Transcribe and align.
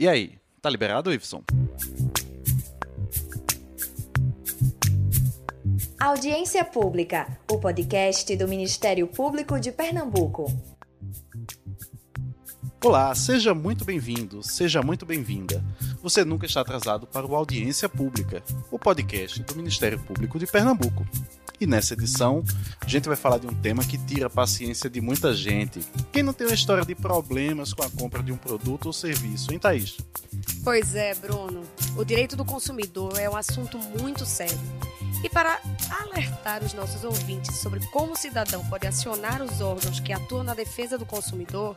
E 0.00 0.08
aí, 0.08 0.38
tá 0.62 0.70
liberado, 0.70 1.12
Iveson? 1.12 1.42
Audiência 6.00 6.64
Pública, 6.64 7.38
o 7.52 7.58
podcast 7.58 8.34
do 8.34 8.48
Ministério 8.48 9.06
Público 9.06 9.60
de 9.60 9.70
Pernambuco. 9.70 10.46
Olá, 12.82 13.14
seja 13.14 13.54
muito 13.54 13.84
bem-vindo, 13.84 14.42
seja 14.42 14.80
muito 14.80 15.04
bem-vinda. 15.04 15.62
Você 16.02 16.24
nunca 16.24 16.46
está 16.46 16.62
atrasado 16.62 17.06
para 17.06 17.26
o 17.26 17.36
Audiência 17.36 17.86
Pública, 17.86 18.42
o 18.70 18.78
podcast 18.78 19.42
do 19.42 19.54
Ministério 19.54 20.00
Público 20.00 20.38
de 20.38 20.46
Pernambuco. 20.46 21.06
E 21.60 21.66
nessa 21.66 21.92
edição, 21.92 22.42
a 22.80 22.88
gente 22.88 23.06
vai 23.06 23.16
falar 23.16 23.36
de 23.36 23.46
um 23.46 23.54
tema 23.54 23.84
que 23.84 23.98
tira 23.98 24.28
a 24.28 24.30
paciência 24.30 24.88
de 24.88 24.98
muita 24.98 25.34
gente. 25.34 25.80
Quem 26.10 26.22
não 26.22 26.32
tem 26.32 26.46
uma 26.46 26.54
história 26.54 26.82
de 26.86 26.94
problemas 26.94 27.74
com 27.74 27.82
a 27.82 27.90
compra 27.90 28.22
de 28.22 28.32
um 28.32 28.36
produto 28.38 28.86
ou 28.86 28.92
serviço, 28.94 29.52
hein, 29.52 29.58
Thaís? 29.58 29.98
Pois 30.64 30.94
é, 30.94 31.14
Bruno. 31.14 31.62
O 31.98 32.04
direito 32.04 32.34
do 32.34 32.46
consumidor 32.46 33.18
é 33.18 33.28
um 33.28 33.36
assunto 33.36 33.78
muito 34.00 34.24
sério. 34.24 34.58
E 35.22 35.28
para 35.28 35.60
alertar 36.00 36.64
os 36.64 36.72
nossos 36.72 37.04
ouvintes 37.04 37.56
sobre 37.56 37.84
como 37.88 38.12
o 38.12 38.16
cidadão 38.16 38.66
pode 38.70 38.86
acionar 38.86 39.42
os 39.42 39.60
órgãos 39.60 40.00
que 40.00 40.14
atuam 40.14 40.42
na 40.42 40.54
defesa 40.54 40.96
do 40.96 41.04
consumidor, 41.04 41.76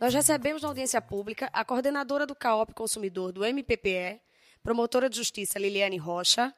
nós 0.00 0.14
recebemos 0.14 0.62
na 0.62 0.68
audiência 0.68 1.02
pública 1.02 1.50
a 1.52 1.62
coordenadora 1.62 2.26
do 2.26 2.34
CAOP 2.34 2.72
Consumidor 2.72 3.32
do 3.32 3.44
MPPE, 3.44 4.18
promotora 4.62 5.10
de 5.10 5.16
justiça 5.16 5.58
Liliane 5.58 5.98
Rocha. 5.98 6.54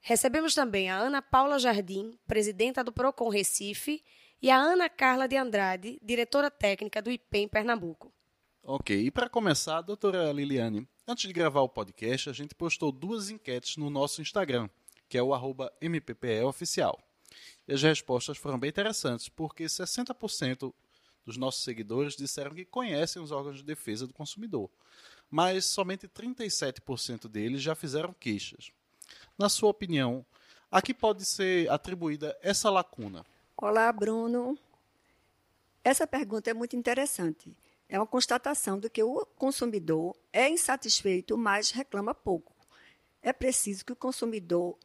Recebemos 0.00 0.54
também 0.54 0.90
a 0.90 0.96
Ana 0.96 1.20
Paula 1.20 1.58
Jardim, 1.58 2.18
presidenta 2.26 2.82
do 2.82 2.92
Procon 2.92 3.28
Recife, 3.28 4.02
e 4.40 4.50
a 4.50 4.56
Ana 4.56 4.88
Carla 4.88 5.26
de 5.26 5.36
Andrade, 5.36 5.98
diretora 6.02 6.50
técnica 6.50 7.02
do 7.02 7.10
IPEM 7.10 7.48
Pernambuco. 7.48 8.12
Ok, 8.62 8.96
e 8.96 9.10
para 9.10 9.28
começar, 9.28 9.80
doutora 9.80 10.30
Liliane, 10.30 10.86
antes 11.06 11.26
de 11.26 11.32
gravar 11.32 11.62
o 11.62 11.68
podcast, 11.68 12.30
a 12.30 12.32
gente 12.32 12.54
postou 12.54 12.92
duas 12.92 13.30
enquetes 13.30 13.76
no 13.76 13.90
nosso 13.90 14.20
Instagram, 14.20 14.68
que 15.08 15.18
é 15.18 15.22
o 15.22 15.32
MPPE-oficial. 15.80 16.98
E 17.66 17.72
as 17.72 17.82
respostas 17.82 18.38
foram 18.38 18.58
bem 18.58 18.70
interessantes, 18.70 19.28
porque 19.28 19.64
60% 19.64 20.72
dos 21.24 21.36
nossos 21.36 21.64
seguidores 21.64 22.16
disseram 22.16 22.54
que 22.54 22.64
conhecem 22.64 23.20
os 23.20 23.30
órgãos 23.32 23.58
de 23.58 23.64
defesa 23.64 24.06
do 24.06 24.14
consumidor, 24.14 24.70
mas 25.30 25.66
somente 25.66 26.08
37% 26.08 27.28
deles 27.28 27.60
já 27.60 27.74
fizeram 27.74 28.14
queixas. 28.14 28.70
Na 29.38 29.48
sua 29.48 29.70
opinião, 29.70 30.26
a 30.70 30.82
que 30.82 30.92
pode 30.92 31.24
ser 31.24 31.70
atribuída 31.70 32.36
essa 32.42 32.68
lacuna? 32.68 33.24
Olá, 33.56 33.90
Bruno. 33.92 34.58
Essa 35.84 36.06
pergunta 36.06 36.50
é 36.50 36.54
muito 36.54 36.76
interessante. 36.76 37.56
É 37.88 37.98
uma 37.98 38.06
constatação 38.06 38.78
de 38.78 38.90
que 38.90 39.02
o 39.02 39.24
consumidor 39.36 40.16
é 40.32 40.48
insatisfeito, 40.50 41.38
mas 41.38 41.70
reclama 41.70 42.14
pouco. 42.14 42.52
É 43.22 43.32
preciso 43.32 43.84
que 43.84 43.92
o 43.92 43.96
consumidor 43.96 44.76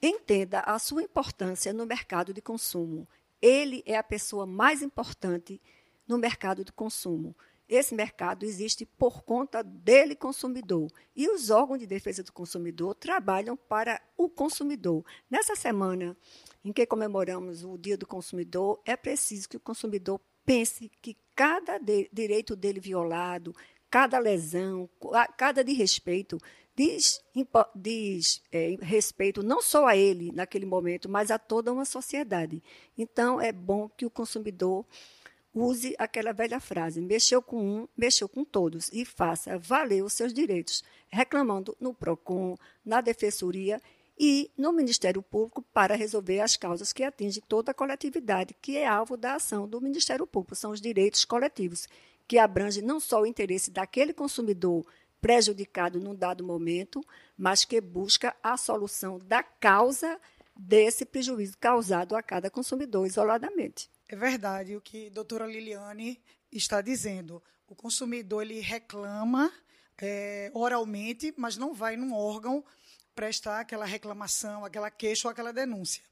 entenda 0.00 0.60
a 0.60 0.78
sua 0.78 1.02
importância 1.02 1.72
no 1.72 1.86
mercado 1.86 2.32
de 2.32 2.40
consumo 2.40 3.08
ele 3.40 3.82
é 3.86 3.96
a 3.96 4.02
pessoa 4.02 4.46
mais 4.46 4.82
importante 4.82 5.60
no 6.06 6.18
mercado 6.18 6.64
de 6.64 6.72
consumo. 6.72 7.34
Esse 7.70 7.94
mercado 7.94 8.44
existe 8.44 8.84
por 8.84 9.22
conta 9.22 9.62
dele, 9.62 10.16
consumidor. 10.16 10.90
E 11.14 11.28
os 11.28 11.50
órgãos 11.50 11.78
de 11.78 11.86
defesa 11.86 12.20
do 12.20 12.32
consumidor 12.32 12.96
trabalham 12.96 13.56
para 13.56 14.02
o 14.16 14.28
consumidor. 14.28 15.04
Nessa 15.30 15.54
semana 15.54 16.16
em 16.64 16.72
que 16.72 16.84
comemoramos 16.84 17.62
o 17.62 17.78
Dia 17.78 17.96
do 17.96 18.08
Consumidor, 18.08 18.80
é 18.84 18.96
preciso 18.96 19.48
que 19.48 19.56
o 19.56 19.60
consumidor 19.60 20.20
pense 20.44 20.90
que 21.00 21.16
cada 21.36 21.78
de, 21.78 22.10
direito 22.12 22.56
dele 22.56 22.80
violado, 22.80 23.54
cada 23.88 24.18
lesão, 24.18 24.90
cada 25.38 25.62
desrespeito, 25.62 26.38
diz, 26.74 27.22
diz 27.76 28.42
é, 28.50 28.76
respeito 28.82 29.44
não 29.44 29.62
só 29.62 29.86
a 29.86 29.96
ele 29.96 30.32
naquele 30.32 30.66
momento, 30.66 31.08
mas 31.08 31.30
a 31.30 31.38
toda 31.38 31.72
uma 31.72 31.84
sociedade. 31.84 32.60
Então, 32.98 33.40
é 33.40 33.52
bom 33.52 33.88
que 33.88 34.04
o 34.04 34.10
consumidor 34.10 34.84
use 35.54 35.94
aquela 35.98 36.32
velha 36.32 36.60
frase: 36.60 37.00
mexeu 37.00 37.42
com 37.42 37.62
um, 37.62 37.88
mexeu 37.96 38.28
com 38.28 38.44
todos, 38.44 38.88
e 38.92 39.04
faça 39.04 39.58
valer 39.58 40.02
os 40.02 40.12
seus 40.12 40.32
direitos, 40.32 40.82
reclamando 41.08 41.76
no 41.80 41.92
PROCON, 41.94 42.56
na 42.84 43.00
Defensoria 43.00 43.80
e 44.18 44.50
no 44.56 44.72
Ministério 44.72 45.22
Público 45.22 45.62
para 45.72 45.94
resolver 45.94 46.40
as 46.40 46.56
causas 46.56 46.92
que 46.92 47.02
atingem 47.02 47.42
toda 47.48 47.70
a 47.70 47.74
coletividade, 47.74 48.54
que 48.60 48.76
é 48.76 48.86
alvo 48.86 49.16
da 49.16 49.36
ação 49.36 49.66
do 49.66 49.80
Ministério 49.80 50.26
Público. 50.26 50.54
São 50.54 50.72
os 50.72 50.80
direitos 50.80 51.24
coletivos, 51.24 51.88
que 52.28 52.38
abrangem 52.38 52.82
não 52.82 53.00
só 53.00 53.22
o 53.22 53.26
interesse 53.26 53.70
daquele 53.70 54.12
consumidor 54.12 54.84
prejudicado 55.20 55.98
num 55.98 56.14
dado 56.14 56.44
momento, 56.44 57.00
mas 57.36 57.64
que 57.64 57.80
busca 57.80 58.36
a 58.42 58.56
solução 58.56 59.18
da 59.18 59.42
causa 59.42 60.20
desse 60.54 61.06
prejuízo 61.06 61.56
causado 61.58 62.14
a 62.14 62.22
cada 62.22 62.50
consumidor 62.50 63.06
isoladamente. 63.06 63.88
É 64.12 64.16
verdade 64.16 64.74
o 64.74 64.80
que 64.80 65.06
a 65.06 65.10
doutora 65.10 65.46
Liliane 65.46 66.20
está 66.50 66.80
dizendo. 66.80 67.40
O 67.68 67.76
consumidor 67.76 68.42
ele 68.42 68.58
reclama 68.58 69.52
é, 69.96 70.50
oralmente, 70.52 71.32
mas 71.36 71.56
não 71.56 71.72
vai 71.72 71.96
num 71.96 72.12
órgão 72.12 72.64
prestar 73.14 73.60
aquela 73.60 73.84
reclamação, 73.84 74.64
aquela 74.64 74.90
queixa 74.90 75.28
ou 75.28 75.30
aquela 75.30 75.52
denúncia. 75.52 76.02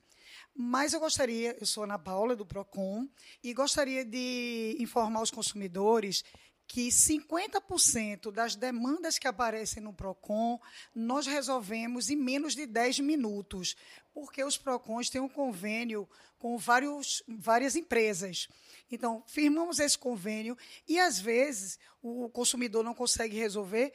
Mas 0.54 0.92
eu 0.92 1.00
gostaria, 1.00 1.56
eu 1.58 1.66
sou 1.66 1.82
Ana 1.82 1.98
Paula 1.98 2.36
do 2.36 2.46
Procon 2.46 3.08
e 3.42 3.52
gostaria 3.52 4.04
de 4.04 4.76
informar 4.78 5.20
os 5.20 5.32
consumidores 5.32 6.22
que 6.68 6.88
50% 6.88 8.30
das 8.30 8.54
demandas 8.54 9.18
que 9.18 9.26
aparecem 9.26 9.82
no 9.82 9.92
PROCON 9.92 10.60
nós 10.94 11.26
resolvemos 11.26 12.10
em 12.10 12.16
menos 12.16 12.54
de 12.54 12.66
10 12.66 13.00
minutos, 13.00 13.74
porque 14.12 14.44
os 14.44 14.58
PROCONs 14.58 15.08
têm 15.08 15.20
um 15.20 15.28
convênio 15.30 16.06
com 16.38 16.58
vários, 16.58 17.22
várias 17.26 17.74
empresas. 17.74 18.48
Então, 18.92 19.24
firmamos 19.26 19.78
esse 19.78 19.98
convênio 19.98 20.56
e, 20.86 21.00
às 21.00 21.18
vezes, 21.18 21.78
o 22.02 22.28
consumidor 22.28 22.84
não 22.84 22.94
consegue 22.94 23.36
resolver 23.36 23.92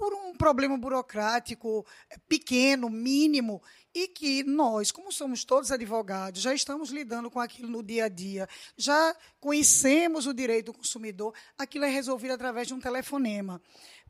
por 0.00 0.14
um 0.14 0.32
problema 0.32 0.78
burocrático 0.78 1.86
eh, 2.08 2.16
pequeno, 2.26 2.88
mínimo, 2.88 3.62
e 3.94 4.08
que 4.08 4.42
nós, 4.42 4.90
como 4.90 5.12
somos 5.12 5.44
todos 5.44 5.70
advogados, 5.70 6.40
já 6.40 6.54
estamos 6.54 6.88
lidando 6.88 7.30
com 7.30 7.38
aquilo 7.38 7.68
no 7.68 7.82
dia 7.82 8.06
a 8.06 8.08
dia, 8.08 8.48
já 8.78 9.14
conhecemos 9.38 10.26
o 10.26 10.32
direito 10.32 10.72
do 10.72 10.78
consumidor, 10.78 11.34
aquilo 11.58 11.84
é 11.84 11.90
resolvido 11.90 12.32
através 12.32 12.66
de 12.66 12.72
um 12.72 12.80
telefonema. 12.80 13.60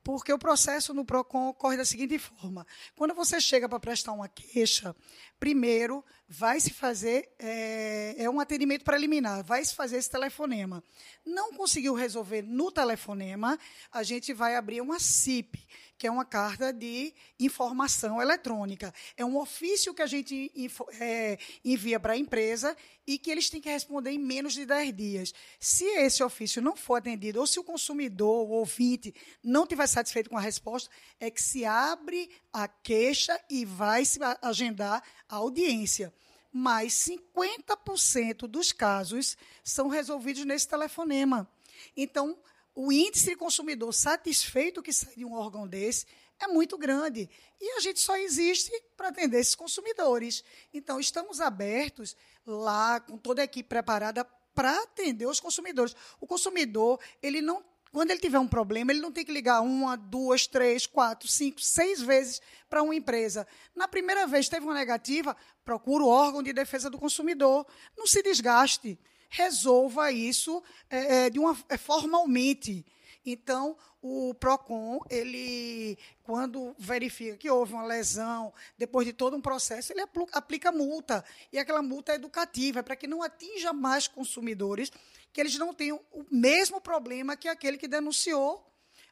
Porque 0.02 0.32
o 0.32 0.38
processo 0.38 0.94
no 0.94 1.04
PROCON 1.04 1.48
ocorre 1.48 1.76
da 1.76 1.84
seguinte 1.84 2.18
forma: 2.18 2.66
quando 2.96 3.14
você 3.14 3.40
chega 3.40 3.68
para 3.68 3.78
prestar 3.78 4.12
uma 4.12 4.28
queixa, 4.28 4.96
primeiro 5.38 6.04
vai 6.28 6.60
se 6.60 6.70
fazer 6.70 7.28
é, 7.38 8.14
é, 8.16 8.30
um 8.30 8.40
atendimento 8.40 8.84
preliminar, 8.84 9.44
vai 9.44 9.64
se 9.64 9.74
fazer 9.74 9.98
esse 9.98 10.10
telefonema. 10.10 10.82
Não 11.26 11.52
conseguiu 11.52 11.92
resolver 11.94 12.42
no 12.42 12.70
telefonema, 12.70 13.58
a 13.92 14.02
gente 14.02 14.32
vai 14.32 14.56
abrir 14.56 14.80
uma 14.80 14.98
CIP, 14.98 15.66
que 16.00 16.06
é 16.06 16.10
uma 16.10 16.24
carta 16.24 16.72
de 16.72 17.12
informação 17.38 18.22
eletrônica. 18.22 18.90
É 19.18 19.22
um 19.22 19.36
ofício 19.36 19.92
que 19.92 20.00
a 20.00 20.06
gente 20.06 20.50
é, 20.98 21.38
envia 21.62 22.00
para 22.00 22.14
a 22.14 22.16
empresa 22.16 22.74
e 23.06 23.18
que 23.18 23.30
eles 23.30 23.50
têm 23.50 23.60
que 23.60 23.68
responder 23.68 24.10
em 24.10 24.18
menos 24.18 24.54
de 24.54 24.64
10 24.64 24.96
dias. 24.96 25.34
Se 25.60 25.84
esse 25.84 26.24
ofício 26.24 26.62
não 26.62 26.74
for 26.74 26.94
atendido, 26.94 27.38
ou 27.38 27.46
se 27.46 27.60
o 27.60 27.64
consumidor, 27.64 28.48
o 28.48 28.52
ouvinte, 28.52 29.14
não 29.44 29.64
estiver 29.64 29.86
satisfeito 29.86 30.30
com 30.30 30.38
a 30.38 30.40
resposta, 30.40 30.90
é 31.20 31.30
que 31.30 31.42
se 31.42 31.66
abre 31.66 32.30
a 32.50 32.66
queixa 32.66 33.38
e 33.50 33.66
vai 33.66 34.06
se 34.06 34.18
agendar 34.40 35.02
a 35.28 35.36
audiência 35.36 36.10
mas 36.52 36.94
50% 36.94 38.48
dos 38.48 38.72
casos 38.72 39.36
são 39.62 39.86
resolvidos 39.86 40.44
nesse 40.44 40.66
telefonema. 40.66 41.48
Então, 41.96 42.36
o 42.82 42.90
índice 42.90 43.26
de 43.26 43.36
consumidor 43.36 43.92
satisfeito 43.92 44.82
que 44.82 44.90
sai 44.90 45.14
de 45.14 45.22
um 45.22 45.34
órgão 45.34 45.68
desse 45.68 46.06
é 46.38 46.46
muito 46.46 46.78
grande. 46.78 47.28
E 47.60 47.76
a 47.76 47.80
gente 47.80 48.00
só 48.00 48.16
existe 48.16 48.72
para 48.96 49.08
atender 49.08 49.38
esses 49.38 49.54
consumidores. 49.54 50.42
Então, 50.72 50.98
estamos 50.98 51.42
abertos 51.42 52.16
lá, 52.46 52.98
com 52.98 53.18
toda 53.18 53.42
a 53.42 53.44
equipe 53.44 53.68
preparada 53.68 54.24
para 54.54 54.82
atender 54.82 55.26
os 55.26 55.38
consumidores. 55.38 55.94
O 56.18 56.26
consumidor, 56.26 56.98
ele 57.22 57.42
não 57.42 57.62
quando 57.92 58.12
ele 58.12 58.20
tiver 58.20 58.38
um 58.38 58.46
problema, 58.46 58.92
ele 58.92 59.00
não 59.00 59.10
tem 59.10 59.24
que 59.24 59.32
ligar 59.32 59.60
uma, 59.62 59.96
duas, 59.96 60.46
três, 60.46 60.86
quatro, 60.86 61.26
cinco, 61.28 61.60
seis 61.60 62.00
vezes 62.00 62.40
para 62.68 62.84
uma 62.84 62.94
empresa. 62.94 63.46
Na 63.74 63.88
primeira 63.88 64.28
vez 64.28 64.48
teve 64.48 64.64
uma 64.64 64.72
negativa, 64.72 65.36
procura 65.64 66.04
o 66.04 66.08
órgão 66.08 66.40
de 66.40 66.52
defesa 66.52 66.88
do 66.88 66.96
consumidor. 66.96 67.66
Não 67.98 68.06
se 68.06 68.22
desgaste 68.22 68.96
resolva 69.30 70.12
isso 70.12 70.62
é, 70.90 71.26
é, 71.26 71.30
de 71.30 71.38
uma 71.38 71.56
é, 71.68 71.78
formalmente. 71.78 72.84
Então, 73.24 73.76
o 74.02 74.34
PROCON, 74.34 75.00
ele, 75.10 75.96
quando 76.22 76.74
verifica 76.78 77.36
que 77.36 77.50
houve 77.50 77.74
uma 77.74 77.84
lesão, 77.84 78.52
depois 78.76 79.06
de 79.06 79.12
todo 79.12 79.36
um 79.36 79.40
processo, 79.40 79.92
ele 79.92 80.04
aplica 80.32 80.72
multa. 80.72 81.24
E 81.52 81.58
aquela 81.58 81.82
multa 81.82 82.12
é 82.12 82.14
educativa, 82.16 82.80
é 82.80 82.82
para 82.82 82.96
que 82.96 83.06
não 83.06 83.22
atinja 83.22 83.72
mais 83.72 84.08
consumidores, 84.08 84.90
que 85.32 85.40
eles 85.40 85.56
não 85.56 85.72
tenham 85.72 86.00
o 86.12 86.24
mesmo 86.30 86.80
problema 86.80 87.36
que 87.36 87.46
aquele 87.46 87.78
que 87.78 87.86
denunciou 87.86 88.66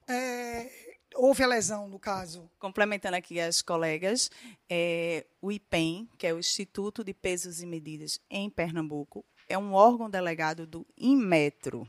é, 0.08 0.70
houve 1.14 1.42
a 1.42 1.46
lesão, 1.46 1.86
no 1.86 1.98
caso? 1.98 2.50
Complementando 2.58 3.16
aqui 3.16 3.38
as 3.38 3.60
colegas, 3.60 4.30
é, 4.68 5.26
o 5.40 5.52
IPEM, 5.52 6.08
que 6.16 6.26
é 6.26 6.32
o 6.32 6.38
Instituto 6.38 7.04
de 7.04 7.12
Pesos 7.12 7.60
e 7.60 7.66
Medidas 7.66 8.18
em 8.30 8.48
Pernambuco, 8.48 9.24
é 9.48 9.56
um 9.56 9.72
órgão 9.72 10.10
delegado 10.10 10.66
do 10.66 10.86
Inmetro. 10.96 11.88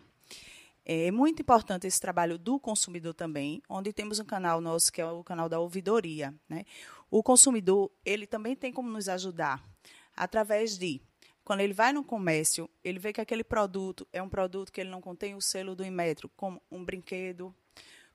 É 0.85 1.11
muito 1.11 1.41
importante 1.41 1.85
esse 1.85 1.99
trabalho 1.99 2.37
do 2.37 2.59
consumidor 2.59 3.13
também, 3.13 3.61
onde 3.69 3.93
temos 3.93 4.19
um 4.19 4.25
canal 4.25 4.59
nosso 4.59 4.91
que 4.91 5.01
é 5.01 5.05
o 5.05 5.23
canal 5.23 5.47
da 5.47 5.59
ouvidoria. 5.59 6.33
Né? 6.47 6.65
O 7.11 7.21
consumidor 7.21 7.91
ele 8.05 8.25
também 8.25 8.55
tem 8.55 8.71
como 8.71 8.89
nos 8.89 9.07
ajudar 9.07 9.63
através 10.15 10.77
de 10.77 11.01
quando 11.43 11.61
ele 11.61 11.73
vai 11.73 11.91
no 11.91 12.03
comércio, 12.03 12.69
ele 12.83 12.99
vê 12.99 13.11
que 13.11 13.21
aquele 13.21 13.43
produto 13.43 14.07
é 14.13 14.21
um 14.21 14.29
produto 14.29 14.71
que 14.71 14.79
ele 14.79 14.89
não 14.91 15.01
contém 15.01 15.33
o 15.33 15.41
selo 15.41 15.75
do 15.75 15.83
Inmetro, 15.83 16.29
como 16.35 16.61
um 16.69 16.85
brinquedo, 16.85 17.55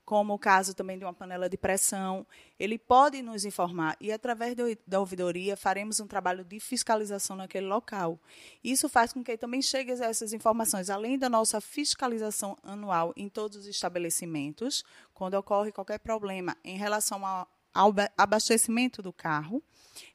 como 0.05 0.35
o 0.35 0.39
caso 0.39 0.75
também 0.75 0.99
de 0.99 1.05
uma 1.05 1.12
panela 1.12 1.49
de 1.49 1.56
pressão. 1.56 2.27
Ele 2.59 2.79
pode 2.79 3.23
nos 3.23 3.45
informar 3.45 3.97
e, 4.01 4.12
através 4.12 4.55
da 4.87 5.01
ouvidoria, 5.01 5.56
faremos 5.56 6.01
um 6.01 6.06
trabalho 6.06 6.45
de 6.45 6.61
fiscalização 6.61 7.37
naquele 7.37 7.67
local. 7.67 8.19
Isso 8.62 8.89
faz 8.89 9.12
com 9.12 9.25
que 9.25 9.37
também 9.37 9.62
cheguem 9.62 9.95
essas 10.03 10.33
informações, 10.33 10.91
além 10.91 11.19
da 11.19 11.29
nossa 11.29 11.61
fiscalização 11.61 12.56
anual 12.62 13.12
em 13.17 13.29
todos 13.29 13.59
os 13.59 13.67
estabelecimentos, 13.67 14.85
quando 15.12 15.35
ocorre 15.35 15.73
qualquer 15.73 15.99
problema 15.99 16.56
em 16.62 16.77
relação 16.77 17.25
ao 17.25 17.95
abastecimento 18.17 19.03
do 19.03 19.12
carro 19.12 19.62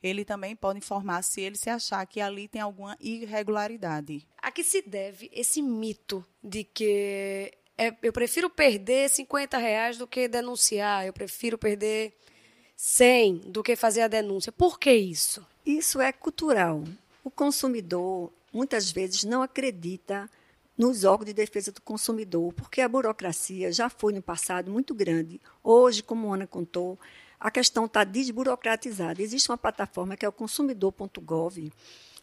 ele 0.01 0.25
também 0.25 0.55
pode 0.55 0.79
informar 0.79 1.21
se 1.23 1.41
ele 1.41 1.57
se 1.57 1.69
achar 1.69 2.05
que 2.05 2.19
ali 2.19 2.47
tem 2.47 2.61
alguma 2.61 2.97
irregularidade. 2.99 4.27
A 4.41 4.51
que 4.51 4.63
se 4.63 4.81
deve 4.81 5.29
esse 5.33 5.61
mito 5.61 6.25
de 6.43 6.63
que 6.63 7.53
é, 7.79 7.95
eu 8.03 8.11
prefiro 8.11 8.49
perder 8.49 9.09
50 9.09 9.57
reais 9.57 9.97
do 9.97 10.05
que 10.05 10.27
denunciar, 10.27 11.05
eu 11.05 11.13
prefiro 11.13 11.57
perder 11.57 12.13
100 12.75 13.37
do 13.45 13.63
que 13.63 13.73
fazer 13.77 14.01
a 14.01 14.09
denúncia. 14.09 14.51
Por 14.51 14.77
que 14.77 14.91
isso? 14.91 15.47
Isso 15.65 16.01
é 16.01 16.11
cultural. 16.11 16.83
O 17.23 17.31
consumidor 17.31 18.33
muitas 18.51 18.91
vezes 18.91 19.23
não 19.23 19.41
acredita 19.41 20.29
nos 20.77 21.05
órgãos 21.05 21.27
de 21.27 21.33
defesa 21.33 21.71
do 21.71 21.81
consumidor, 21.81 22.51
porque 22.51 22.81
a 22.81 22.89
burocracia 22.89 23.71
já 23.71 23.89
foi 23.89 24.11
no 24.11 24.21
passado 24.21 24.69
muito 24.69 24.93
grande. 24.93 25.39
Hoje, 25.63 26.03
como 26.03 26.31
a 26.31 26.35
Ana 26.35 26.47
contou, 26.47 26.99
a 27.39 27.49
questão 27.49 27.85
está 27.85 28.03
desburocratizada. 28.03 29.21
Existe 29.21 29.49
uma 29.49 29.57
plataforma 29.57 30.17
que 30.17 30.25
é 30.25 30.29
o 30.29 30.33
consumidor.gov, 30.33 31.71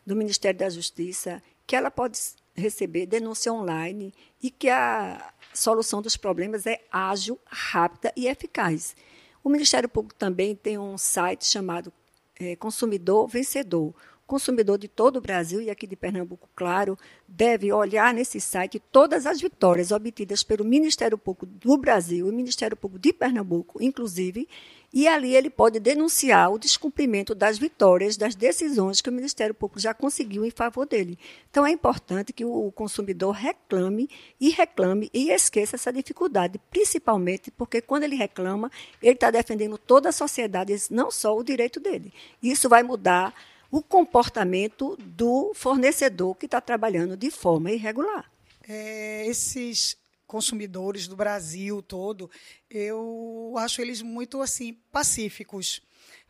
do 0.05 0.15
Ministério 0.15 0.61
da 0.61 0.69
Justiça, 0.69 1.43
que 1.67 1.75
ela 1.75 1.91
pode 1.91 2.19
receber 2.57 3.07
denúncia 3.07 3.53
online 3.53 4.13
e 4.43 4.51
que 4.51 4.69
a 4.69 5.33
solução 5.53 6.03
dos 6.03 6.17
problemas 6.17 6.67
é 6.67 6.81
ágil, 6.91 7.39
rápida 7.47 8.13
e 8.17 8.27
eficaz. 8.27 8.95
O 9.43 9.49
Ministério 9.49 9.89
Público 9.89 10.19
também 10.19 10.55
tem 10.55 10.79
um 10.79 10.99
site 10.99 11.47
chamado 11.47 11.93
é, 12.39 12.57
Consumidor 12.57 13.29
Vencedor, 13.29 13.95
consumidor 14.27 14.77
de 14.77 14.89
todo 14.89 15.17
o 15.17 15.21
Brasil 15.21 15.61
e 15.61 15.71
aqui 15.71 15.87
de 15.87 15.95
Pernambuco, 15.95 16.49
claro, 16.55 16.99
deve 17.29 17.73
olhar 17.73 18.13
nesse 18.13 18.41
site 18.41 18.81
todas 18.91 19.25
as 19.25 19.41
vitórias 19.41 19.93
obtidas 19.93 20.43
pelo 20.43 20.65
Ministério 20.65 21.17
Público 21.17 21.47
do 21.47 21.77
Brasil 21.77 22.29
e 22.29 22.33
Ministério 22.33 22.77
Público 22.77 23.01
de 23.01 23.13
Pernambuco, 23.13 23.83
inclusive, 23.83 24.49
e 24.93 25.07
ali 25.07 25.35
ele 25.35 25.51
pode 25.51 25.79
denunciar 25.79 26.51
o 26.51 26.59
descumprimento 26.59 27.35
das 27.35 27.59
vitórias, 27.59 28.17
das 28.17 28.35
decisões 28.35 29.01
que 29.01 29.11
o 29.11 29.13
Ministério 29.13 29.55
Público 29.55 29.79
já 29.79 29.93
conseguiu 29.93 30.45
em 30.45 30.51
favor 30.51 30.87
dele. 30.87 31.19
Então 31.51 31.67
é 31.67 31.71
importante 31.71 32.33
que 32.33 32.45
o 32.45 32.73
consumidor 32.73 33.33
reclame 33.33 34.09
e 34.41 34.51
reclame 34.51 35.11
e 35.13 35.31
esqueça 35.31 35.77
essa 35.77 35.93
dificuldade, 35.93 36.61
principalmente 36.71 37.51
porque 37.51 37.81
quando 37.81 38.05
ele 38.05 38.17
reclama, 38.17 38.71
ele 39.03 39.15
está 39.15 39.31
defendendo 39.31 39.77
toda 39.77 40.09
a 40.09 40.13
sociedade, 40.13 40.75
não 40.91 41.11
só 41.11 41.37
o 41.37 41.45
direito 41.45 41.79
dele. 41.79 42.13
Isso 42.43 42.69
vai 42.69 42.83
mudar 42.83 43.35
o 43.71 43.83
comportamento 43.83 44.97
do 44.97 45.53
fornecedor 45.55 46.35
que 46.37 46.47
está 46.47 46.61
trabalhando 46.61 47.17
de 47.17 47.31
forma 47.31 47.71
irregular. 47.71 48.31
É, 48.69 49.27
esses 49.27 49.97
consumidores 50.27 51.07
do 51.07 51.17
Brasil 51.17 51.81
todo, 51.83 52.31
eu 52.69 53.55
acho 53.59 53.81
eles 53.81 54.03
muito 54.03 54.43
assim 54.43 54.75
pacíficos, 54.91 55.81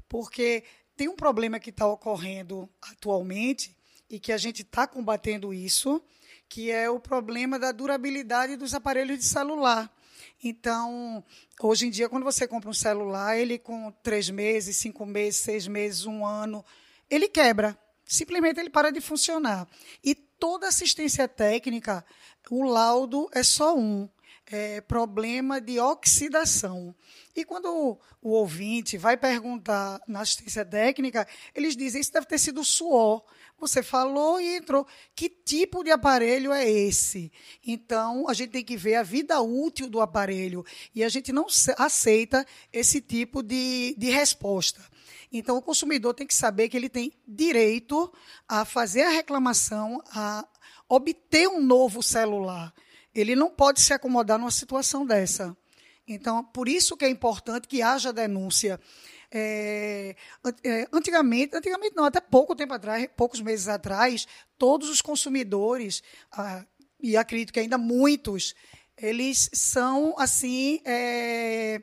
porque 0.08 0.64
tem 0.96 1.08
um 1.08 1.16
problema 1.16 1.58
que 1.58 1.70
está 1.70 1.86
ocorrendo 1.86 2.68
atualmente 2.82 3.74
e 4.08 4.20
que 4.20 4.32
a 4.32 4.38
gente 4.38 4.62
está 4.62 4.86
combatendo 4.86 5.52
isso, 5.52 6.02
que 6.48 6.70
é 6.70 6.88
o 6.88 7.00
problema 7.00 7.58
da 7.58 7.72
durabilidade 7.72 8.56
dos 8.56 8.74
aparelhos 8.74 9.18
de 9.18 9.24
celular. 9.24 9.92
Então, 10.42 11.24
hoje 11.60 11.86
em 11.86 11.90
dia, 11.90 12.08
quando 12.08 12.24
você 12.24 12.46
compra 12.46 12.70
um 12.70 12.74
celular, 12.74 13.38
ele 13.38 13.58
com 13.58 13.90
três 14.02 14.28
meses, 14.30 14.76
cinco 14.76 15.04
meses, 15.06 15.40
seis 15.40 15.66
meses, 15.66 16.04
um 16.04 16.24
ano, 16.24 16.64
ele 17.10 17.28
quebra. 17.28 17.78
Simplesmente 18.04 18.60
ele 18.60 18.70
para 18.70 18.90
de 18.90 19.00
funcionar. 19.00 19.66
E 20.02 20.14
toda 20.14 20.68
assistência 20.68 21.26
técnica, 21.26 22.04
o 22.50 22.62
laudo 22.62 23.28
é 23.32 23.42
só 23.42 23.76
um. 23.76 24.08
É 24.48 24.80
problema 24.80 25.60
de 25.60 25.80
oxidação. 25.80 26.94
E 27.34 27.44
quando 27.44 27.66
o, 27.66 27.98
o 28.22 28.30
ouvinte 28.30 28.96
vai 28.96 29.16
perguntar 29.16 30.00
na 30.06 30.20
assistência 30.20 30.64
técnica, 30.64 31.26
eles 31.52 31.76
dizem 31.76 32.00
isso 32.00 32.12
deve 32.12 32.26
ter 32.26 32.38
sido 32.38 32.62
suor. 32.62 33.24
Você 33.58 33.82
falou 33.82 34.40
e 34.40 34.56
entrou. 34.56 34.86
Que 35.16 35.28
tipo 35.28 35.82
de 35.82 35.90
aparelho 35.90 36.52
é 36.52 36.70
esse? 36.70 37.32
Então, 37.66 38.28
a 38.28 38.34
gente 38.34 38.50
tem 38.50 38.64
que 38.64 38.76
ver 38.76 38.94
a 38.94 39.02
vida 39.02 39.40
útil 39.40 39.88
do 39.88 40.00
aparelho. 40.00 40.64
E 40.94 41.02
a 41.02 41.08
gente 41.08 41.32
não 41.32 41.46
aceita 41.76 42.46
esse 42.72 43.00
tipo 43.00 43.42
de, 43.42 43.96
de 43.98 44.10
resposta. 44.10 44.80
Então, 45.38 45.56
o 45.56 45.62
consumidor 45.62 46.14
tem 46.14 46.26
que 46.26 46.34
saber 46.34 46.68
que 46.68 46.76
ele 46.76 46.88
tem 46.88 47.12
direito 47.26 48.12
a 48.48 48.64
fazer 48.64 49.02
a 49.02 49.10
reclamação, 49.10 50.02
a 50.12 50.46
obter 50.88 51.48
um 51.48 51.62
novo 51.62 52.02
celular. 52.02 52.72
Ele 53.14 53.34
não 53.34 53.50
pode 53.50 53.80
se 53.80 53.92
acomodar 53.92 54.38
numa 54.38 54.50
situação 54.50 55.04
dessa. 55.06 55.56
Então, 56.06 56.44
por 56.44 56.68
isso 56.68 56.96
que 56.96 57.04
é 57.04 57.08
importante 57.08 57.66
que 57.66 57.82
haja 57.82 58.12
denúncia. 58.12 58.80
É, 59.30 60.14
é, 60.62 60.88
antigamente, 60.92 61.56
antigamente 61.56 61.96
não, 61.96 62.04
até 62.04 62.20
pouco 62.20 62.54
tempo 62.54 62.74
atrás, 62.74 63.08
poucos 63.16 63.40
meses 63.40 63.66
atrás, 63.66 64.26
todos 64.56 64.88
os 64.88 65.02
consumidores, 65.02 66.02
ah, 66.32 66.64
e 67.00 67.16
acredito 67.16 67.52
que 67.52 67.60
ainda 67.60 67.76
muitos, 67.76 68.54
eles 68.96 69.50
são 69.52 70.14
assim. 70.18 70.80
É, 70.84 71.82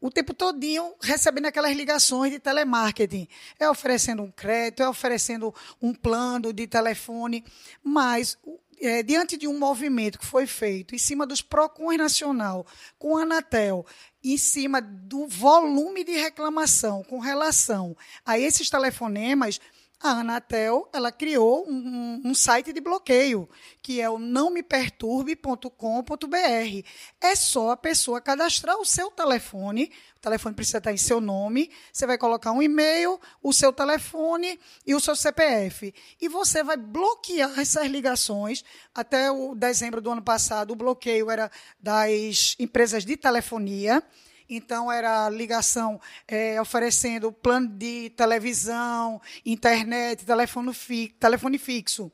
o 0.00 0.10
tempo 0.10 0.32
todinho 0.32 0.94
recebendo 1.00 1.46
aquelas 1.46 1.76
ligações 1.76 2.32
de 2.32 2.38
telemarketing. 2.38 3.28
É 3.58 3.68
oferecendo 3.68 4.22
um 4.22 4.30
crédito, 4.30 4.82
é 4.82 4.88
oferecendo 4.88 5.54
um 5.82 5.92
plano 5.92 6.52
de 6.52 6.66
telefone, 6.66 7.44
mas 7.82 8.38
é, 8.80 9.02
diante 9.02 9.36
de 9.36 9.48
um 9.48 9.58
movimento 9.58 10.18
que 10.18 10.26
foi 10.26 10.46
feito 10.46 10.94
em 10.94 10.98
cima 10.98 11.26
dos 11.26 11.42
PROCONs 11.42 11.98
Nacional, 11.98 12.66
com 12.98 13.16
a 13.16 13.22
Anatel, 13.22 13.84
em 14.22 14.38
cima 14.38 14.80
do 14.80 15.26
volume 15.26 16.04
de 16.04 16.12
reclamação 16.12 17.02
com 17.04 17.18
relação 17.18 17.96
a 18.24 18.38
esses 18.38 18.70
telefonemas, 18.70 19.60
a 20.00 20.20
Anatel 20.20 20.88
ela 20.92 21.10
criou 21.10 21.68
um, 21.68 22.22
um, 22.24 22.32
site 22.34 22.72
de 22.72 22.80
bloqueio, 22.80 23.48
que 23.82 24.00
é 24.00 24.08
o 24.08 24.16
nãomeperturbe.com.br. 24.18 26.86
É 27.20 27.34
só 27.34 27.72
a 27.72 27.76
pessoa 27.76 28.20
cadastrar 28.20 28.78
o 28.78 28.84
seu 28.84 29.10
telefone, 29.10 29.90
o 30.16 30.20
telefone 30.20 30.54
precisa 30.54 30.78
estar 30.78 30.92
em 30.92 30.96
seu 30.96 31.20
nome, 31.20 31.68
você 31.92 32.06
vai 32.06 32.16
colocar 32.16 32.52
um 32.52 32.62
e-mail, 32.62 33.20
o 33.42 33.52
seu 33.52 33.72
telefone 33.72 34.60
e 34.86 34.94
o 34.94 35.00
seu 35.00 35.16
CPF. 35.16 35.92
E 36.20 36.28
você 36.28 36.62
vai 36.62 36.76
bloquear 36.76 37.58
essas 37.58 37.88
ligações. 37.88 38.64
Até 38.94 39.32
o 39.32 39.56
dezembro 39.56 40.00
do 40.00 40.12
ano 40.12 40.22
passado, 40.22 40.70
o 40.72 40.76
bloqueio 40.76 41.28
era 41.30 41.50
das 41.80 42.54
empresas 42.58 43.04
de 43.04 43.16
telefonia. 43.16 44.02
Então, 44.48 44.90
era 44.90 45.28
ligação 45.28 46.00
é, 46.26 46.60
oferecendo 46.60 47.30
plano 47.32 47.68
de 47.68 48.10
televisão, 48.10 49.20
internet, 49.44 50.24
telefone, 50.24 50.72
fi 50.72 51.08
telefone 51.20 51.58
fixo. 51.58 52.10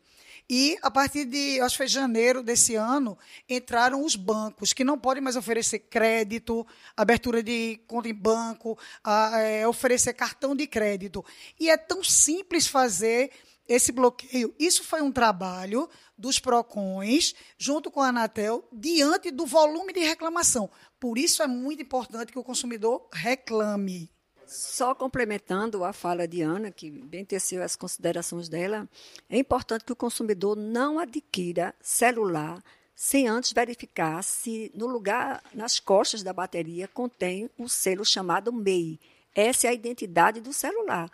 E 0.49 0.77
a 0.83 0.91
partir 0.91 1.25
de, 1.25 1.59
acho 1.61 1.75
que 1.75 1.79
foi 1.79 1.89
janeiro 1.89 2.43
desse 2.43 2.75
ano, 2.75 3.17
entraram 3.49 4.05
os 4.05 4.15
bancos, 4.15 4.75
que 4.75 4.85
não 4.85 4.99
podem 4.99 5.23
mais 5.23 5.37
oferecer 5.37 5.79
crédito, 5.79 6.67
abertura 6.95 7.43
de 7.43 7.81
conta 7.87 8.09
em 8.11 8.15
banco, 8.15 8.79
a, 9.03 9.39
é, 9.39 9.67
oferecer 9.67 10.13
cartão 10.13 10.55
de 10.55 10.67
crédito. 10.67 11.25
E 11.59 11.71
é 11.71 11.77
tão 11.79 12.05
simples 12.05 12.67
fazer 12.67 13.31
esse 13.67 13.91
bloqueio. 13.91 14.55
Isso 14.59 14.85
foi 14.85 15.01
um 15.01 15.11
trabalho 15.11 15.89
dos 16.17 16.39
PROCONs, 16.39 17.35
junto 17.57 17.91
com 17.91 18.03
a 18.03 18.09
Anatel, 18.09 18.69
diante 18.71 19.31
do 19.31 19.47
volume 19.47 19.95
de 19.95 20.01
reclamação. 20.01 20.71
Por 21.05 21.19
isso 21.19 21.43
é 21.43 21.47
muito 21.47 21.83
importante 21.83 22.33
que 22.33 22.39
o 22.39 22.43
consumidor 22.43 23.07
reclame. 23.13 24.09
Só 24.47 24.95
complementando 24.95 25.85
a 25.85 25.93
fala 25.93 26.27
de 26.27 26.41
Ana, 26.41 26.71
que 26.71 26.91
bem 26.91 27.27
teceu 27.27 27.63
as 27.63 27.77
considerações 27.77 28.49
dela, 28.49 28.89
é 29.29 29.37
importante 29.37 29.85
que 29.85 29.93
o 29.93 29.97
consumidor 29.97 30.57
não 30.57 30.99
adquira 30.99 31.75
celular 31.79 32.65
sem 32.95 33.29
antes 33.29 33.53
verificar 33.53 34.25
se 34.25 34.73
no 34.75 34.87
lugar, 34.87 35.43
nas 35.53 35.79
costas 35.79 36.23
da 36.23 36.33
bateria, 36.33 36.89
contém 36.89 37.51
o 37.59 37.69
selo 37.69 38.03
chamado 38.03 38.51
MEI. 38.51 38.99
Essa 39.35 39.67
é 39.67 39.71
a 39.71 39.75
identidade 39.75 40.41
do 40.41 40.55
celular. 40.55 41.11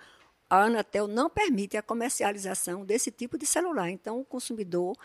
A 0.49 0.67
Anatel 0.67 1.09
não 1.09 1.29
permite 1.29 1.77
a 1.77 1.83
comercialização 1.83 2.85
desse 2.85 3.11
tipo 3.11 3.37
de 3.37 3.45
celular. 3.45 3.91
Então, 3.91 4.21
o 4.21 4.25
consumidor 4.25 4.97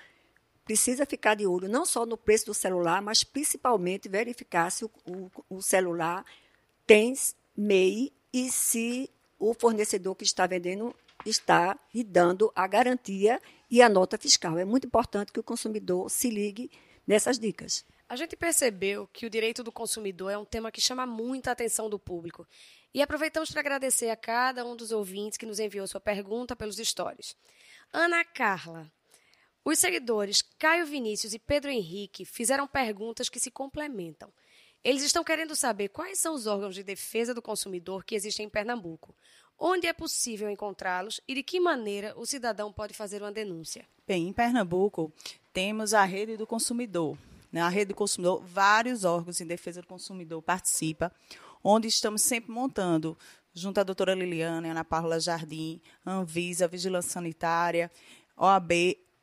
precisa 0.65 1.05
ficar 1.05 1.35
de 1.35 1.45
olho 1.45 1.69
não 1.69 1.85
só 1.85 2.05
no 2.05 2.17
preço 2.17 2.47
do 2.47 2.53
celular, 2.53 3.01
mas 3.01 3.23
principalmente 3.23 4.09
verificar 4.09 4.71
se 4.71 4.83
o, 4.83 4.91
o, 5.05 5.31
o 5.49 5.61
celular 5.61 6.25
tem 6.85 7.13
MEI 7.55 8.11
e 8.33 8.51
se 8.51 9.09
o 9.39 9.53
fornecedor 9.53 10.15
que 10.15 10.23
está 10.23 10.45
vendendo 10.47 10.93
está 11.25 11.79
lhe 11.93 12.03
dando 12.03 12.51
a 12.55 12.67
garantia 12.67 13.41
e 13.69 13.81
a 13.81 13.87
nota 13.87 14.17
fiscal. 14.17 14.57
É 14.57 14.65
muito 14.65 14.87
importante 14.87 15.31
que 15.31 15.39
o 15.39 15.43
consumidor 15.43 16.09
se 16.09 16.29
ligue 16.29 16.69
nessas 17.07 17.39
dicas. 17.39 17.85
A 18.07 18.15
gente 18.15 18.35
percebeu 18.35 19.07
que 19.11 19.25
o 19.25 19.29
direito 19.29 19.63
do 19.63 19.71
consumidor 19.71 20.31
é 20.31 20.37
um 20.37 20.45
tema 20.45 20.71
que 20.71 20.81
chama 20.81 21.05
muita 21.05 21.51
atenção 21.51 21.89
do 21.89 21.97
público. 21.97 22.47
E 22.93 23.01
aproveitamos 23.01 23.51
para 23.51 23.61
agradecer 23.61 24.09
a 24.09 24.15
cada 24.15 24.63
um 24.65 24.75
dos 24.75 24.91
ouvintes 24.91 25.37
que 25.37 25.45
nos 25.45 25.59
enviou 25.59 25.87
sua 25.87 25.99
pergunta 25.99 26.55
pelos 26.55 26.77
stories. 26.77 27.35
Ana 27.91 28.23
Carla. 28.23 28.91
Os 29.67 29.79
seguidores 29.79 30.43
Caio 30.59 30.85
Vinícius 30.85 31.33
e 31.33 31.39
Pedro 31.39 31.71
Henrique 31.71 32.23
fizeram 32.23 32.67
perguntas 32.67 33.29
que 33.29 33.39
se 33.39 33.49
complementam. 33.49 34.31
Eles 34.83 35.01
estão 35.01 35.23
querendo 35.23 35.55
saber 35.55 35.89
quais 35.89 36.19
são 36.19 36.35
os 36.35 36.45
órgãos 36.45 36.75
de 36.75 36.83
defesa 36.83 37.33
do 37.33 37.41
consumidor 37.41 38.05
que 38.05 38.13
existem 38.13 38.45
em 38.45 38.49
Pernambuco, 38.49 39.15
onde 39.57 39.87
é 39.87 39.93
possível 39.93 40.51
encontrá-los 40.51 41.19
e 41.27 41.33
de 41.33 41.41
que 41.41 41.59
maneira 41.59 42.13
o 42.15 42.27
cidadão 42.27 42.71
pode 42.71 42.93
fazer 42.93 43.23
uma 43.23 43.31
denúncia. 43.31 43.87
Bem, 44.05 44.27
em 44.27 44.33
Pernambuco 44.33 45.11
temos 45.51 45.95
a 45.95 46.03
rede 46.03 46.37
do 46.37 46.45
consumidor. 46.45 47.17
Na 47.51 47.67
né? 47.67 47.75
rede 47.75 47.85
do 47.85 47.95
consumidor, 47.95 48.43
vários 48.45 49.03
órgãos 49.03 49.41
em 49.41 49.47
defesa 49.47 49.81
do 49.81 49.87
consumidor 49.87 50.43
participam, 50.43 51.09
onde 51.63 51.87
estamos 51.87 52.21
sempre 52.21 52.51
montando, 52.51 53.17
junto 53.51 53.79
à 53.79 53.83
doutora 53.83 54.13
Liliana, 54.13 54.69
Ana 54.69 54.85
Paula 54.85 55.19
Jardim, 55.19 55.81
Anvisa, 56.05 56.67
Vigilância 56.67 57.13
Sanitária, 57.13 57.89
OAB, 58.37 58.71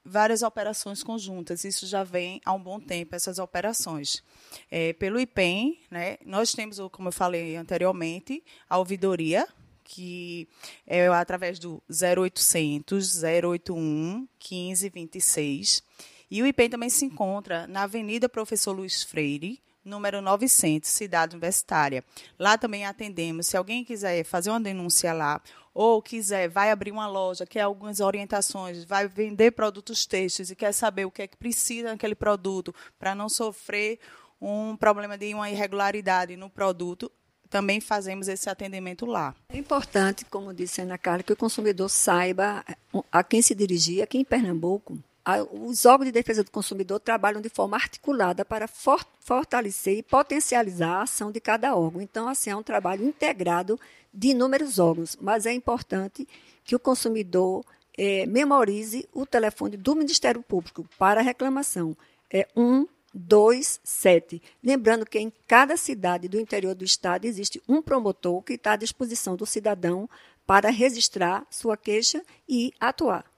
várias 0.05 0.43
operações 0.43 1.03
conjuntas. 1.03 1.65
Isso 1.65 1.87
já 1.87 2.05
vem 2.05 2.41
há 2.45 2.53
um 2.53 2.63
bom 2.63 2.81
tempo, 2.81 3.15
essas 3.15 3.39
operações. 3.39 4.23
É, 4.71 4.93
pelo 4.95 5.21
IPEM, 5.21 5.81
né, 5.91 6.19
nós 6.25 6.53
temos, 6.53 6.79
como 6.91 7.09
eu 7.09 7.13
falei 7.13 7.57
anteriormente, 7.57 8.43
a 8.69 8.79
ouvidoria, 8.79 9.47
que 9.85 10.49
é 10.87 11.07
através 11.09 11.59
do 11.59 11.83
0800 11.91 13.23
081 13.23 14.29
1526. 14.39 15.83
E 16.31 16.43
o 16.43 16.47
IPEM 16.47 16.71
também 16.71 16.89
se 16.89 17.05
encontra 17.05 17.67
na 17.67 17.83
Avenida 17.83 18.29
Professor 18.29 18.73
Luiz 18.73 19.03
Freire, 19.03 19.61
número 19.85 20.21
900, 20.21 20.89
Cidade 20.89 21.35
Universitária. 21.35 22.05
Lá 22.39 22.57
também 22.57 22.85
atendemos. 22.87 23.47
Se 23.47 23.57
alguém 23.57 23.85
quiser 23.85 24.25
fazer 24.25 24.51
uma 24.51 24.61
denúncia 24.61 25.13
lá, 25.13 25.41
ou 25.75 26.03
quiser, 26.03 26.49
vai 26.49 26.71
abrir 26.71 26.93
uma 26.93 27.07
loja, 27.07 27.47
quer 27.47 27.63
algumas 27.63 28.01
orientações, 28.01 28.85
vai 28.85 29.09
vender 29.09 29.53
produtos 29.53 30.07
textos 30.07 30.51
e 30.51 30.57
quer 30.57 30.73
saber 30.73 31.07
o 31.07 31.11
que 31.11 31.23
é 31.23 31.27
que 31.27 31.37
precisa 31.37 31.91
naquele 31.91 32.15
produto 32.15 32.75
para 32.99 33.15
não 33.15 33.29
sofrer 33.29 33.99
um 34.41 34.77
problema 34.77 35.17
de 35.17 35.33
uma 35.33 35.49
irregularidade 35.49 36.37
no 36.37 36.51
produto, 36.51 37.11
também 37.49 37.81
fazemos 37.81 38.29
esse 38.29 38.51
atendimento 38.51 39.07
lá. 39.07 39.35
É 39.49 39.57
importante, 39.57 40.25
como 40.25 40.53
disse 40.53 40.81
a 40.81 40.85
Ana 40.85 40.99
Carla, 40.99 41.23
que 41.23 41.33
o 41.33 41.37
consumidor 41.37 41.89
saiba 41.89 42.65
a 43.11 43.23
quem 43.23 43.41
se 43.41 43.55
dirigir. 43.55 44.03
Aqui 44.03 44.19
em 44.19 44.25
Pernambuco, 44.25 44.99
os 45.53 45.87
órgãos 45.87 46.07
de 46.07 46.13
defesa 46.13 46.43
do 46.43 46.51
consumidor 46.51 46.99
trabalham 46.99 47.41
de 47.41 47.49
forma 47.49 47.77
articulada 47.77 48.45
para 48.45 48.67
for 48.67 49.05
fortalecer 49.21 49.99
e 49.99 50.03
potencializar 50.03 50.97
a 50.97 51.03
ação 51.03 51.31
de 51.31 51.41
cada 51.41 51.77
órgão. 51.77 52.01
Então, 52.01 52.29
assim, 52.29 52.51
é 52.51 52.57
um 52.57 52.63
trabalho 52.63 53.07
integrado 53.07 53.79
de 54.13 54.29
inúmeros 54.29 54.79
órgãos, 54.79 55.17
mas 55.21 55.47
é 55.47 55.53
importante 55.53 56.27
que 56.65 56.75
o 56.75 56.81
consumidor 56.81 57.65
é, 57.97 58.27
memorize 58.27 59.09
o 59.13 59.25
telefone 59.25 59.77
do 59.77 59.95
Ministério 59.95 60.43
Público 60.43 60.87
para 60.99 61.23
reclamação. 61.23 61.97
É 62.31 62.49
1 62.57 62.87
27. 63.15 64.41
Lembrando 64.63 65.05
que 65.05 65.19
em 65.19 65.31
cada 65.47 65.77
cidade 65.77 66.29
do 66.29 66.41
interior 66.41 66.75
do 66.75 66.85
estado 66.85 67.27
existe 67.27 67.63
um 67.69 67.83
promotor 67.83 68.43
que 68.43 68.55
está 68.55 68.73
à 68.73 68.77
disposição 68.77 69.37
do 69.37 69.45
cidadão 69.45 70.09
para 70.47 70.71
registrar 70.71 71.47
sua 71.51 71.77
queixa 71.77 72.23
e 72.49 72.73
atuar. 72.81 73.32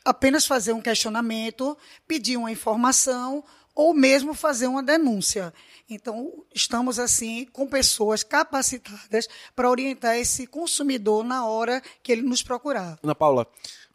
apenas 0.03 0.45
fazer 0.45 0.73
um 0.73 0.81
questionamento, 0.81 1.77
pedir 2.07 2.37
uma 2.37 2.51
informação 2.51 3.43
ou 3.75 3.93
mesmo 3.93 4.33
fazer 4.33 4.67
uma 4.67 4.81
denúncia. 4.81 5.53
Então, 5.89 6.45
estamos 6.53 6.97
assim 6.97 7.45
com 7.51 7.67
pessoas 7.67 8.23
capacitadas 8.23 9.27
para 9.53 9.69
orientar 9.69 10.15
esse 10.15 10.47
consumidor 10.47 11.23
na 11.23 11.45
hora 11.45 11.81
que 12.01 12.11
ele 12.11 12.21
nos 12.21 12.41
procurar. 12.41 12.97
Ana 13.03 13.13
Paula, 13.13 13.45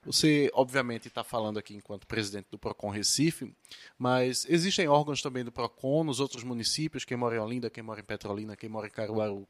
você 0.04 0.50
obviamente 0.54 1.08
está 1.08 1.24
falando 1.24 1.58
aqui 1.58 1.74
enquanto 1.74 2.06
presidente 2.06 2.46
do 2.50 2.58
Procon 2.58 2.90
Recife, 2.90 3.52
mas 3.98 4.46
existem 4.48 4.86
órgãos 4.86 5.22
também 5.22 5.44
do 5.44 5.50
Procon 5.50 6.04
nos 6.04 6.20
outros 6.20 6.44
municípios, 6.44 7.04
quem 7.04 7.16
mora 7.16 7.36
em 7.36 7.38
Olinda, 7.38 7.70
quem 7.70 7.82
mora 7.82 8.00
em 8.00 8.04
Petrolina, 8.04 8.56
quem 8.56 8.68
mora 8.68 8.86
em 8.86 8.90
Caruaru, 8.90 9.48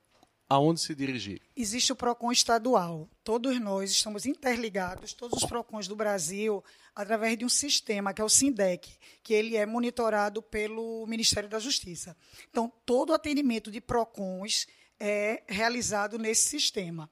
aonde 0.50 0.80
se 0.80 0.96
dirigir? 0.96 1.40
Existe 1.56 1.92
o 1.92 1.96
PROCON 1.96 2.32
estadual. 2.32 3.08
Todos 3.22 3.58
nós 3.60 3.92
estamos 3.92 4.26
interligados, 4.26 5.12
todos 5.12 5.40
os 5.40 5.48
PROCONs 5.48 5.86
do 5.86 5.94
Brasil, 5.94 6.62
através 6.92 7.38
de 7.38 7.44
um 7.44 7.48
sistema 7.48 8.12
que 8.12 8.20
é 8.20 8.24
o 8.24 8.28
SINDEC, 8.28 8.90
que 9.22 9.32
ele 9.32 9.56
é 9.56 9.64
monitorado 9.64 10.42
pelo 10.42 11.06
Ministério 11.06 11.48
da 11.48 11.60
Justiça. 11.60 12.16
Então, 12.50 12.70
todo 12.84 13.14
atendimento 13.14 13.70
de 13.70 13.80
PROCONs 13.80 14.66
é 14.98 15.44
realizado 15.46 16.18
nesse 16.18 16.48
sistema. 16.48 17.08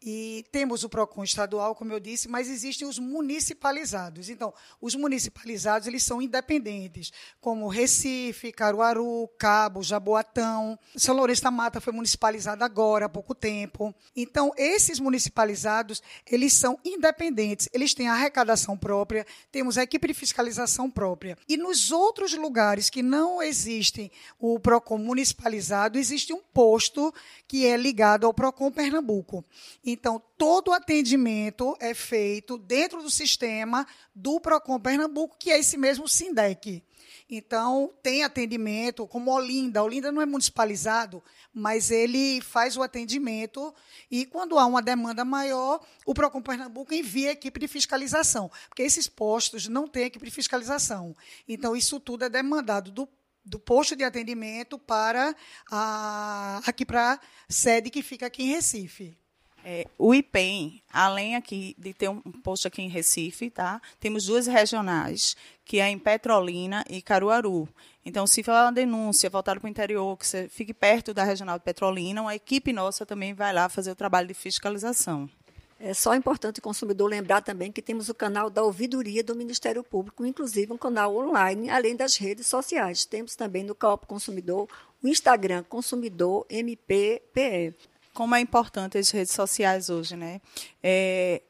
E 0.00 0.46
temos 0.52 0.84
o 0.84 0.88
PROCON 0.88 1.24
estadual, 1.24 1.74
como 1.74 1.92
eu 1.92 1.98
disse, 1.98 2.28
mas 2.28 2.48
existem 2.48 2.86
os 2.86 3.00
municipalizados. 3.00 4.28
Então, 4.28 4.54
os 4.80 4.94
municipalizados 4.94 5.88
eles 5.88 6.04
são 6.04 6.22
independentes, 6.22 7.12
como 7.40 7.66
Recife, 7.66 8.52
Caruaru, 8.52 9.28
Cabo, 9.36 9.82
Jaboatão. 9.82 10.78
São 10.96 11.16
Lourenço 11.16 11.42
da 11.42 11.50
Mata 11.50 11.80
foi 11.80 11.92
municipalizado 11.92 12.62
agora, 12.62 13.06
há 13.06 13.08
pouco 13.08 13.34
tempo. 13.34 13.92
Então, 14.14 14.52
esses 14.56 15.00
municipalizados, 15.00 16.00
eles 16.24 16.52
são 16.52 16.78
independentes. 16.84 17.68
Eles 17.72 17.92
têm 17.92 18.08
arrecadação 18.08 18.78
própria, 18.78 19.26
temos 19.50 19.76
a 19.76 19.82
equipe 19.82 20.06
de 20.06 20.14
fiscalização 20.14 20.88
própria. 20.88 21.36
E 21.48 21.56
nos 21.56 21.90
outros 21.90 22.32
lugares 22.34 22.88
que 22.88 23.02
não 23.02 23.42
existem 23.42 24.12
o 24.38 24.60
PROCON 24.60 24.98
municipalizado, 24.98 25.98
existe 25.98 26.32
um 26.32 26.40
posto 26.40 27.12
que 27.48 27.66
é 27.66 27.76
ligado 27.76 28.26
ao 28.26 28.34
PROCON 28.34 28.70
Pernambuco. 28.70 29.44
Então, 29.90 30.22
todo 30.36 30.68
o 30.68 30.74
atendimento 30.74 31.74
é 31.80 31.94
feito 31.94 32.58
dentro 32.58 33.02
do 33.02 33.10
sistema 33.10 33.86
do 34.14 34.38
Procon 34.38 34.78
Pernambuco, 34.78 35.38
que 35.38 35.50
é 35.50 35.58
esse 35.58 35.78
mesmo 35.78 36.06
SINDEC. 36.06 36.84
Então, 37.30 37.90
tem 38.02 38.22
atendimento, 38.22 39.06
como 39.06 39.30
Olinda. 39.30 39.82
Olinda 39.82 40.12
não 40.12 40.20
é 40.20 40.26
municipalizado, 40.26 41.22
mas 41.54 41.90
ele 41.90 42.42
faz 42.42 42.76
o 42.76 42.82
atendimento 42.82 43.74
e, 44.10 44.26
quando 44.26 44.58
há 44.58 44.66
uma 44.66 44.82
demanda 44.82 45.24
maior, 45.24 45.80
o 46.04 46.12
Procon 46.12 46.42
Pernambuco 46.42 46.92
envia 46.92 47.30
a 47.30 47.32
equipe 47.32 47.58
de 47.58 47.66
fiscalização, 47.66 48.50
porque 48.68 48.82
esses 48.82 49.08
postos 49.08 49.68
não 49.68 49.88
têm 49.88 50.04
equipe 50.04 50.26
de 50.26 50.30
fiscalização. 50.30 51.16
Então, 51.48 51.74
isso 51.74 51.98
tudo 51.98 52.26
é 52.26 52.28
demandado 52.28 52.90
do 52.90 53.08
do 53.44 53.58
posto 53.58 53.96
de 53.96 54.04
atendimento 54.04 54.78
para 54.78 55.34
a, 55.70 56.60
aqui 56.66 56.84
para 56.84 57.14
a 57.14 57.20
sede 57.48 57.88
que 57.88 58.02
fica 58.02 58.26
aqui 58.26 58.42
em 58.42 58.52
Recife. 58.52 59.16
É, 59.64 59.86
o 59.98 60.14
IPEM, 60.14 60.82
além 60.92 61.36
aqui 61.36 61.74
de 61.78 61.92
ter 61.92 62.08
um 62.08 62.20
posto 62.20 62.68
aqui 62.68 62.80
em 62.80 62.88
Recife, 62.88 63.50
tá? 63.50 63.82
temos 64.00 64.24
duas 64.24 64.46
regionais, 64.46 65.36
que 65.64 65.80
é 65.80 65.88
em 65.88 65.98
Petrolina 65.98 66.84
e 66.88 67.02
Caruaru. 67.02 67.68
Então, 68.04 68.26
se 68.26 68.42
for 68.42 68.52
uma 68.52 68.72
denúncia 68.72 69.28
voltada 69.28 69.60
para 69.60 69.66
o 69.66 69.70
interior, 69.70 70.16
que 70.16 70.26
você 70.26 70.48
fique 70.48 70.72
perto 70.72 71.12
da 71.12 71.24
regional 71.24 71.58
de 71.58 71.64
Petrolina, 71.64 72.22
uma 72.22 72.34
equipe 72.34 72.72
nossa 72.72 73.04
também 73.04 73.34
vai 73.34 73.52
lá 73.52 73.68
fazer 73.68 73.90
o 73.90 73.96
trabalho 73.96 74.28
de 74.28 74.34
fiscalização. 74.34 75.28
É 75.80 75.94
só 75.94 76.14
importante 76.14 76.58
o 76.58 76.62
consumidor 76.62 77.08
lembrar 77.08 77.40
também 77.40 77.70
que 77.70 77.80
temos 77.80 78.08
o 78.08 78.14
canal 78.14 78.50
da 78.50 78.62
ouvidoria 78.62 79.22
do 79.22 79.36
Ministério 79.36 79.84
Público, 79.84 80.26
inclusive 80.26 80.72
um 80.72 80.78
canal 80.78 81.14
online, 81.16 81.70
além 81.70 81.94
das 81.94 82.16
redes 82.16 82.46
sociais. 82.46 83.04
Temos 83.04 83.36
também 83.36 83.62
no 83.62 83.76
Coop 83.76 84.06
Consumidor 84.06 84.68
o 85.00 85.06
Instagram 85.06 85.62
Consumidor 85.62 86.46
MPPE 86.50 87.76
como 88.18 88.34
é 88.34 88.40
importante 88.40 88.98
as 88.98 89.10
redes 89.10 89.32
sociais 89.32 89.88
hoje, 89.88 90.16
né? 90.16 90.40
É, 90.82 91.40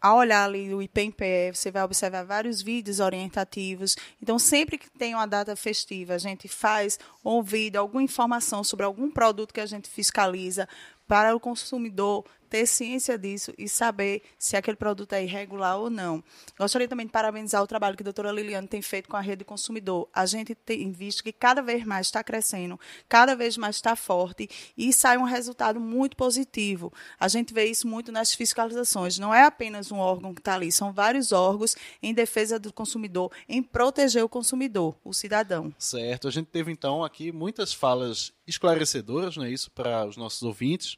ao 0.00 0.18
olhar 0.18 0.42
ali 0.42 0.74
o 0.74 0.82
IPMPE, 0.82 1.52
você 1.54 1.70
vai 1.70 1.84
observar 1.84 2.24
vários 2.24 2.60
vídeos 2.60 2.98
orientativos. 2.98 3.96
Então, 4.20 4.36
sempre 4.36 4.76
que 4.76 4.90
tem 4.90 5.14
uma 5.14 5.24
data 5.24 5.54
festiva, 5.54 6.14
a 6.14 6.18
gente 6.18 6.48
faz 6.48 6.98
um 7.24 7.40
vídeo, 7.44 7.80
alguma 7.80 8.02
informação 8.02 8.64
sobre 8.64 8.84
algum 8.84 9.08
produto 9.08 9.54
que 9.54 9.60
a 9.60 9.66
gente 9.66 9.88
fiscaliza 9.88 10.68
para 11.06 11.32
o 11.32 11.38
consumidor 11.38 12.24
ter 12.46 12.66
ciência 12.66 13.18
disso 13.18 13.52
e 13.58 13.68
saber 13.68 14.22
se 14.38 14.56
aquele 14.56 14.76
produto 14.76 15.12
é 15.12 15.22
irregular 15.22 15.78
ou 15.78 15.90
não. 15.90 16.22
Gostaria 16.58 16.88
também 16.88 17.06
de 17.06 17.12
parabenizar 17.12 17.62
o 17.62 17.66
trabalho 17.66 17.96
que 17.96 18.02
a 18.02 18.04
doutora 18.04 18.32
Liliane 18.32 18.66
tem 18.66 18.80
feito 18.80 19.08
com 19.08 19.16
a 19.16 19.20
rede 19.20 19.44
consumidor. 19.44 20.08
A 20.12 20.24
gente 20.24 20.54
tem 20.54 20.90
visto 20.92 21.22
que 21.22 21.32
cada 21.32 21.60
vez 21.60 21.84
mais 21.84 22.06
está 22.06 22.22
crescendo, 22.22 22.78
cada 23.08 23.34
vez 23.34 23.56
mais 23.56 23.76
está 23.76 23.94
forte 23.94 24.48
e 24.76 24.92
sai 24.92 25.18
um 25.18 25.24
resultado 25.24 25.80
muito 25.80 26.16
positivo. 26.16 26.92
A 27.18 27.28
gente 27.28 27.52
vê 27.52 27.66
isso 27.66 27.86
muito 27.86 28.10
nas 28.10 28.32
fiscalizações. 28.32 29.18
Não 29.18 29.34
é 29.34 29.44
apenas 29.44 29.90
um 29.90 29.98
órgão 29.98 30.32
que 30.32 30.40
está 30.40 30.54
ali, 30.54 30.70
são 30.70 30.92
vários 30.92 31.32
órgãos 31.32 31.76
em 32.02 32.14
defesa 32.14 32.58
do 32.58 32.72
consumidor, 32.72 33.32
em 33.48 33.62
proteger 33.62 34.24
o 34.24 34.28
consumidor, 34.28 34.96
o 35.04 35.12
cidadão. 35.12 35.74
Certo. 35.78 36.28
A 36.28 36.30
gente 36.30 36.46
teve 36.46 36.70
então 36.70 37.04
aqui 37.04 37.32
muitas 37.32 37.74
falas 37.74 38.32
esclarecedoras, 38.46 39.36
não 39.36 39.44
é 39.44 39.50
isso, 39.50 39.70
para 39.70 40.06
os 40.06 40.16
nossos 40.16 40.42
ouvintes. 40.42 40.96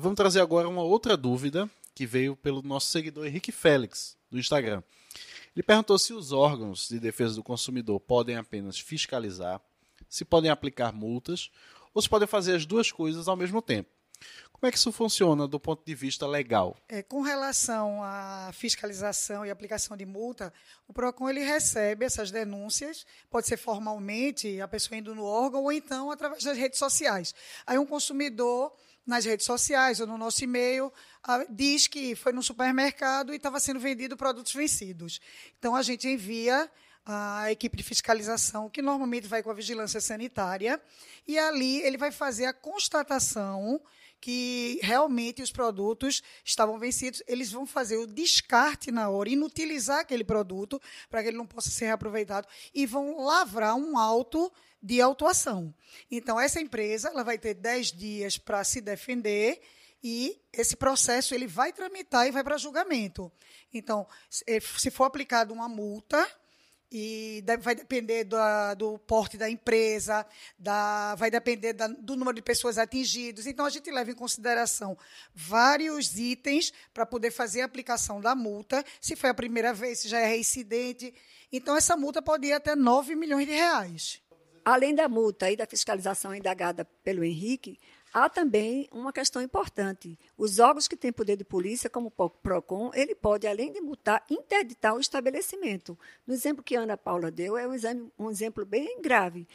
Vamos 0.00 0.14
trazer 0.14 0.40
agora 0.40 0.68
uma 0.68 0.82
outra 0.82 1.16
dúvida 1.16 1.68
que 1.92 2.06
veio 2.06 2.36
pelo 2.36 2.62
nosso 2.62 2.86
seguidor 2.86 3.26
Henrique 3.26 3.50
Félix, 3.50 4.16
do 4.30 4.38
Instagram. 4.38 4.80
Ele 5.56 5.62
perguntou 5.64 5.98
se 5.98 6.12
os 6.12 6.30
órgãos 6.30 6.88
de 6.88 7.00
defesa 7.00 7.34
do 7.34 7.42
consumidor 7.42 7.98
podem 7.98 8.36
apenas 8.36 8.78
fiscalizar, 8.78 9.60
se 10.08 10.24
podem 10.24 10.52
aplicar 10.52 10.92
multas 10.92 11.50
ou 11.92 12.00
se 12.00 12.08
podem 12.08 12.28
fazer 12.28 12.54
as 12.54 12.64
duas 12.64 12.92
coisas 12.92 13.26
ao 13.26 13.34
mesmo 13.34 13.60
tempo. 13.60 13.90
Como 14.52 14.68
é 14.68 14.70
que 14.70 14.78
isso 14.78 14.92
funciona 14.92 15.48
do 15.48 15.58
ponto 15.58 15.84
de 15.84 15.96
vista 15.96 16.28
legal? 16.28 16.76
É, 16.88 17.02
com 17.02 17.20
relação 17.20 18.00
à 18.00 18.50
fiscalização 18.52 19.44
e 19.44 19.50
aplicação 19.50 19.96
de 19.96 20.06
multa, 20.06 20.52
o 20.86 20.92
PROCON 20.92 21.28
ele 21.28 21.42
recebe 21.42 22.04
essas 22.04 22.30
denúncias, 22.30 23.04
pode 23.28 23.48
ser 23.48 23.56
formalmente, 23.56 24.60
a 24.60 24.68
pessoa 24.68 24.96
indo 24.96 25.12
no 25.12 25.24
órgão, 25.24 25.64
ou 25.64 25.72
então 25.72 26.08
através 26.12 26.44
das 26.44 26.56
redes 26.56 26.78
sociais. 26.78 27.34
Aí 27.66 27.78
um 27.78 27.86
consumidor 27.86 28.72
nas 29.06 29.24
redes 29.24 29.46
sociais 29.46 30.00
ou 30.00 30.06
no 30.06 30.18
nosso 30.18 30.44
e-mail, 30.44 30.92
diz 31.50 31.86
que 31.86 32.14
foi 32.14 32.32
no 32.32 32.42
supermercado 32.42 33.32
e 33.32 33.36
estava 33.36 33.58
sendo 33.58 33.80
vendido 33.80 34.16
produtos 34.16 34.52
vencidos. 34.52 35.20
Então, 35.58 35.74
a 35.74 35.82
gente 35.82 36.06
envia 36.06 36.70
a 37.10 37.50
equipe 37.50 37.74
de 37.74 37.82
fiscalização, 37.82 38.68
que 38.68 38.82
normalmente 38.82 39.26
vai 39.26 39.42
com 39.42 39.50
a 39.50 39.54
vigilância 39.54 39.98
sanitária, 39.98 40.78
e 41.26 41.38
ali 41.38 41.80
ele 41.80 41.96
vai 41.96 42.12
fazer 42.12 42.44
a 42.44 42.52
constatação 42.52 43.80
que 44.20 44.78
realmente 44.82 45.42
os 45.42 45.50
produtos 45.50 46.22
estavam 46.44 46.78
vencidos, 46.78 47.22
eles 47.26 47.50
vão 47.50 47.64
fazer 47.66 47.96
o 47.96 48.06
descarte 48.06 48.90
na 48.90 49.08
hora, 49.08 49.30
inutilizar 49.30 50.00
aquele 50.00 50.24
produto 50.24 50.80
para 51.08 51.22
que 51.22 51.28
ele 51.28 51.36
não 51.38 51.46
possa 51.46 51.70
ser 51.70 51.86
reaproveitado 51.86 52.46
e 52.74 52.84
vão 52.84 53.24
lavrar 53.24 53.74
um 53.74 53.96
auto 53.96 54.52
de 54.82 55.00
autuação. 55.00 55.74
Então, 56.10 56.40
essa 56.40 56.60
empresa 56.60 57.08
ela 57.08 57.24
vai 57.24 57.38
ter 57.38 57.54
10 57.54 57.92
dias 57.92 58.38
para 58.38 58.62
se 58.64 58.80
defender 58.80 59.60
e 60.02 60.40
esse 60.52 60.76
processo 60.76 61.34
ele 61.34 61.46
vai 61.46 61.72
tramitar 61.72 62.26
e 62.26 62.30
vai 62.30 62.44
para 62.44 62.56
julgamento. 62.56 63.30
Então, 63.72 64.06
se 64.30 64.90
for 64.90 65.04
aplicada 65.04 65.52
uma 65.52 65.68
multa, 65.68 66.26
e 66.90 67.44
vai 67.60 67.74
depender 67.74 68.24
do, 68.24 68.36
do, 68.76 68.98
porte 68.98 69.36
da 69.36 69.48
empresa, 69.48 70.26
da, 70.58 71.14
vai 71.16 71.30
depender 71.30 71.74
da, 71.74 71.86
do 71.86 72.16
número 72.16 72.34
de 72.34 72.42
pessoas 72.42 72.78
atingidas. 72.78 73.46
Então, 73.46 73.66
a 73.66 73.70
gente 73.70 73.90
leva 73.90 74.10
em 74.10 74.14
consideração 74.14 74.96
vários 75.34 76.18
itens 76.18 76.72
para 76.94 77.04
poder 77.04 77.30
fazer 77.30 77.60
a 77.60 77.66
aplicação 77.66 78.20
da 78.20 78.34
multa, 78.34 78.82
se 79.00 79.16
foi 79.16 79.28
a 79.28 79.34
primeira 79.34 79.72
vez, 79.74 80.00
se 80.00 80.08
já 80.08 80.18
é 80.18 80.26
reincidente. 80.26 81.12
Então, 81.52 81.76
essa 81.76 81.96
multa 81.96 82.22
pode 82.22 82.46
ir 82.46 82.52
até 82.52 82.74
9 82.74 83.14
milhões 83.14 83.46
de 83.46 83.52
reais. 83.52 84.22
Além 84.70 84.94
da 84.94 85.08
multa 85.08 85.50
e 85.50 85.56
da 85.56 85.64
fiscalização 85.64 86.34
indagada 86.34 86.84
pelo 87.02 87.24
Henrique, 87.24 87.80
há 88.12 88.28
também 88.28 88.86
uma 88.92 89.14
questão 89.14 89.40
importante. 89.40 90.18
Os 90.36 90.58
órgãos 90.58 90.86
que 90.86 90.94
têm 90.94 91.10
poder 91.10 91.38
de 91.38 91.44
polícia, 91.44 91.88
como 91.88 92.12
o 92.14 92.28
PROCON, 92.28 92.90
ele 92.92 93.14
pode, 93.14 93.46
além 93.46 93.72
de 93.72 93.80
multar, 93.80 94.22
interditar 94.28 94.94
o 94.94 95.00
estabelecimento. 95.00 95.98
No 96.26 96.34
exemplo 96.34 96.62
que 96.62 96.76
a 96.76 96.82
Ana 96.82 96.98
Paula 96.98 97.30
deu, 97.30 97.56
é 97.56 97.66
um 98.18 98.30
exemplo 98.30 98.66
bem 98.66 99.00
grave. 99.00 99.48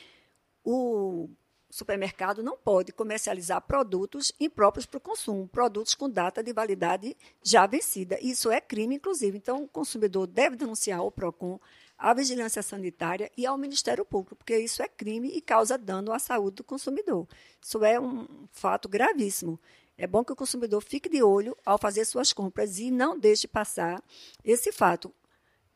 O 0.64 1.30
supermercado 1.70 2.42
não 2.42 2.58
pode 2.58 2.92
comercializar 2.92 3.62
produtos 3.62 4.34
impróprios 4.40 4.88
para 4.88 4.98
o 4.98 5.02
consumo, 5.02 5.48
produtos 5.48 5.94
com 5.94 6.10
data 6.10 6.42
de 6.42 6.52
validade 6.52 7.16
já 7.44 7.68
vencida. 7.68 8.18
Isso 8.20 8.50
é 8.50 8.60
crime, 8.60 8.96
inclusive. 8.96 9.38
Então, 9.38 9.62
o 9.62 9.68
consumidor 9.68 10.26
deve 10.26 10.56
denunciar 10.56 11.02
ao 11.02 11.12
PROCON 11.12 11.60
à 11.98 12.14
vigilância 12.14 12.62
sanitária 12.62 13.32
e 13.38 13.46
ao 13.46 13.58
Ministério 13.58 14.06
Público, 14.06 14.36
porque 14.36 14.58
isso 14.58 14.82
é 14.82 14.88
crime 14.88 15.30
e 15.30 15.42
causa 15.42 15.78
dano 15.78 16.12
à 16.12 16.20
saúde 16.20 16.58
do 16.58 16.64
consumidor. 16.64 17.28
Isso 17.62 17.84
é 17.84 18.00
um 18.00 18.48
fato 18.52 18.90
gravíssimo. 18.90 19.60
É 19.98 20.08
bom 20.08 20.24
que 20.24 20.34
o 20.34 20.36
consumidor 20.36 20.82
fique 20.82 21.08
de 21.08 21.22
olho 21.22 21.56
ao 21.66 21.78
fazer 21.78 22.06
suas 22.06 22.34
compras 22.34 22.80
e 22.80 22.90
não 22.90 23.18
deixe 23.18 23.48
passar 23.48 24.04
esse 24.44 24.72
fato. 24.72 25.14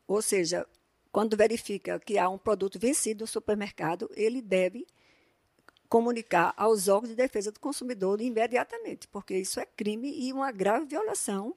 Ou 0.08 0.22
seja, 0.22 0.68
quando 1.12 1.38
verifica 1.38 2.00
que 2.00 2.18
há 2.18 2.28
um 2.30 2.38
produto 2.38 2.80
vencido 2.80 3.24
no 3.24 3.28
supermercado, 3.28 4.10
ele 4.16 4.42
deve 4.42 4.86
comunicar 5.88 6.54
aos 6.58 6.88
órgãos 6.88 7.10
de 7.10 7.16
defesa 7.16 7.52
do 7.52 7.60
consumidor 7.60 8.20
imediatamente, 8.20 9.08
porque 9.08 9.38
isso 9.38 9.60
é 9.60 9.66
crime 9.66 10.12
e 10.12 10.34
uma 10.34 10.52
grave 10.52 10.86
violação, 10.86 11.56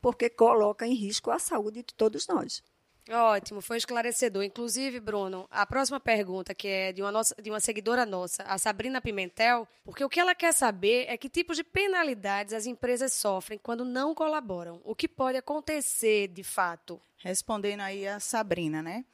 porque 0.00 0.28
coloca 0.28 0.86
em 0.86 0.94
risco 0.94 1.30
a 1.30 1.38
saúde 1.38 1.82
de 1.82 1.94
todos 1.94 2.26
nós. 2.26 2.62
Ótimo, 3.08 3.60
foi 3.60 3.76
esclarecedor. 3.76 4.42
Inclusive, 4.42 5.00
Bruno, 5.00 5.46
a 5.50 5.64
próxima 5.66 5.98
pergunta, 5.98 6.54
que 6.54 6.68
é 6.68 6.92
de 6.92 7.02
uma, 7.02 7.10
nossa, 7.10 7.34
de 7.40 7.50
uma 7.50 7.60
seguidora 7.60 8.04
nossa, 8.06 8.42
a 8.44 8.58
Sabrina 8.58 9.00
Pimentel, 9.00 9.66
porque 9.84 10.04
o 10.04 10.08
que 10.08 10.20
ela 10.20 10.34
quer 10.34 10.52
saber 10.52 11.06
é 11.08 11.16
que 11.16 11.28
tipos 11.28 11.56
de 11.56 11.64
penalidades 11.64 12.54
as 12.54 12.66
empresas 12.66 13.12
sofrem 13.12 13.58
quando 13.58 13.84
não 13.84 14.14
colaboram. 14.14 14.80
O 14.84 14.94
que 14.94 15.08
pode 15.08 15.38
acontecer 15.38 16.28
de 16.28 16.44
fato? 16.44 17.00
Respondendo 17.18 17.80
aí 17.80 18.06
a 18.06 18.18
Sabrina, 18.20 18.82
né? 18.82 19.04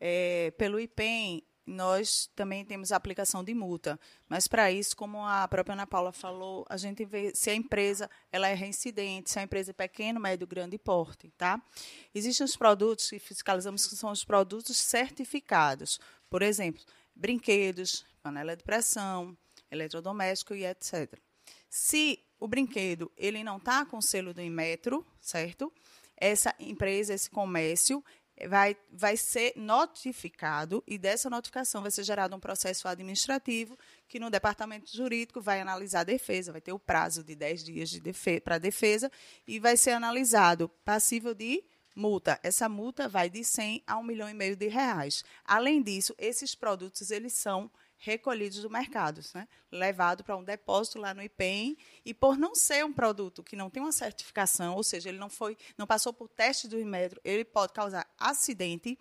É, 0.00 0.52
pelo 0.56 0.80
IPEM, 0.80 1.44
nós 1.66 2.30
também 2.34 2.64
temos 2.64 2.90
a 2.90 2.96
aplicação 2.96 3.44
de 3.44 3.54
multa. 3.54 3.98
Mas 4.28 4.48
para 4.48 4.70
isso, 4.72 4.96
como 4.96 5.24
a 5.24 5.46
própria 5.46 5.74
Ana 5.74 5.86
Paula 5.86 6.12
falou, 6.12 6.66
a 6.68 6.76
gente 6.76 7.04
vê 7.04 7.34
se 7.34 7.50
a 7.50 7.54
empresa 7.54 8.10
ela 8.30 8.48
é 8.48 8.54
reincidente, 8.54 9.30
se 9.30 9.38
a 9.38 9.42
empresa 9.42 9.70
é 9.70 9.74
pequeno, 9.74 10.20
médio, 10.20 10.46
grande 10.46 10.78
porte, 10.78 11.30
tá? 11.36 11.62
Existem 12.14 12.44
os 12.44 12.56
produtos 12.56 13.08
que 13.08 13.18
fiscalizamos 13.18 13.86
que 13.86 13.96
são 13.96 14.10
os 14.10 14.24
produtos 14.24 14.76
certificados. 14.76 16.00
Por 16.28 16.42
exemplo, 16.42 16.82
brinquedos, 17.14 18.04
panela 18.22 18.56
de 18.56 18.64
pressão, 18.64 19.36
eletrodoméstico 19.70 20.54
e 20.54 20.64
etc. 20.64 21.18
Se 21.68 22.22
o 22.38 22.48
brinquedo 22.48 23.10
ele 23.16 23.44
não 23.44 23.56
está 23.56 23.86
com 23.86 24.00
selo 24.00 24.34
do 24.34 24.42
Inmetro, 24.42 25.06
certo? 25.20 25.72
Essa 26.16 26.54
empresa, 26.58 27.14
esse 27.14 27.30
comércio, 27.30 28.04
vai, 28.48 28.76
vai 28.90 29.16
ser 29.16 29.52
notificado 29.56 30.82
e 30.86 30.98
dessa 30.98 31.30
notificação 31.30 31.82
vai 31.82 31.90
ser 31.90 32.04
gerado 32.04 32.34
um 32.34 32.40
processo 32.40 32.88
administrativo 32.88 33.78
que 34.08 34.20
no 34.20 34.30
departamento 34.30 34.94
jurídico 34.94 35.40
vai 35.40 35.60
analisar 35.60 36.00
a 36.00 36.04
defesa, 36.04 36.52
vai 36.52 36.60
ter 36.60 36.72
o 36.72 36.78
prazo 36.78 37.22
de 37.22 37.34
10 37.34 37.64
dias 37.64 37.90
de 37.90 38.00
defe 38.00 38.40
para 38.40 38.58
defesa 38.58 39.10
e 39.46 39.58
vai 39.58 39.76
ser 39.76 39.92
analisado 39.92 40.68
passível 40.84 41.34
de 41.34 41.64
multa. 41.94 42.38
Essa 42.42 42.68
multa 42.68 43.08
vai 43.08 43.28
de 43.28 43.44
100 43.44 43.82
a 43.86 43.98
1 43.98 44.02
milhão 44.02 44.28
e 44.28 44.34
meio 44.34 44.56
de 44.56 44.68
reais. 44.68 45.24
Além 45.44 45.82
disso, 45.82 46.14
esses 46.18 46.54
produtos 46.54 47.10
eles 47.10 47.34
são 47.34 47.70
recolhidos 48.02 48.60
do 48.60 48.68
mercado, 48.68 49.20
né? 49.32 49.46
levado 49.70 50.24
para 50.24 50.36
um 50.36 50.42
depósito 50.42 50.98
lá 50.98 51.14
no 51.14 51.22
IPEM 51.22 51.76
e 52.04 52.12
por 52.12 52.36
não 52.36 52.52
ser 52.52 52.84
um 52.84 52.92
produto 52.92 53.44
que 53.44 53.54
não 53.54 53.70
tem 53.70 53.80
uma 53.80 53.92
certificação, 53.92 54.74
ou 54.74 54.82
seja, 54.82 55.08
ele 55.08 55.18
não 55.18 55.30
foi, 55.30 55.56
não 55.78 55.86
passou 55.86 56.12
por 56.12 56.28
teste 56.28 56.66
do 56.66 56.78
Inmetro, 56.78 57.20
ele 57.24 57.44
pode 57.44 57.72
causar 57.72 58.04
acidente. 58.18 58.98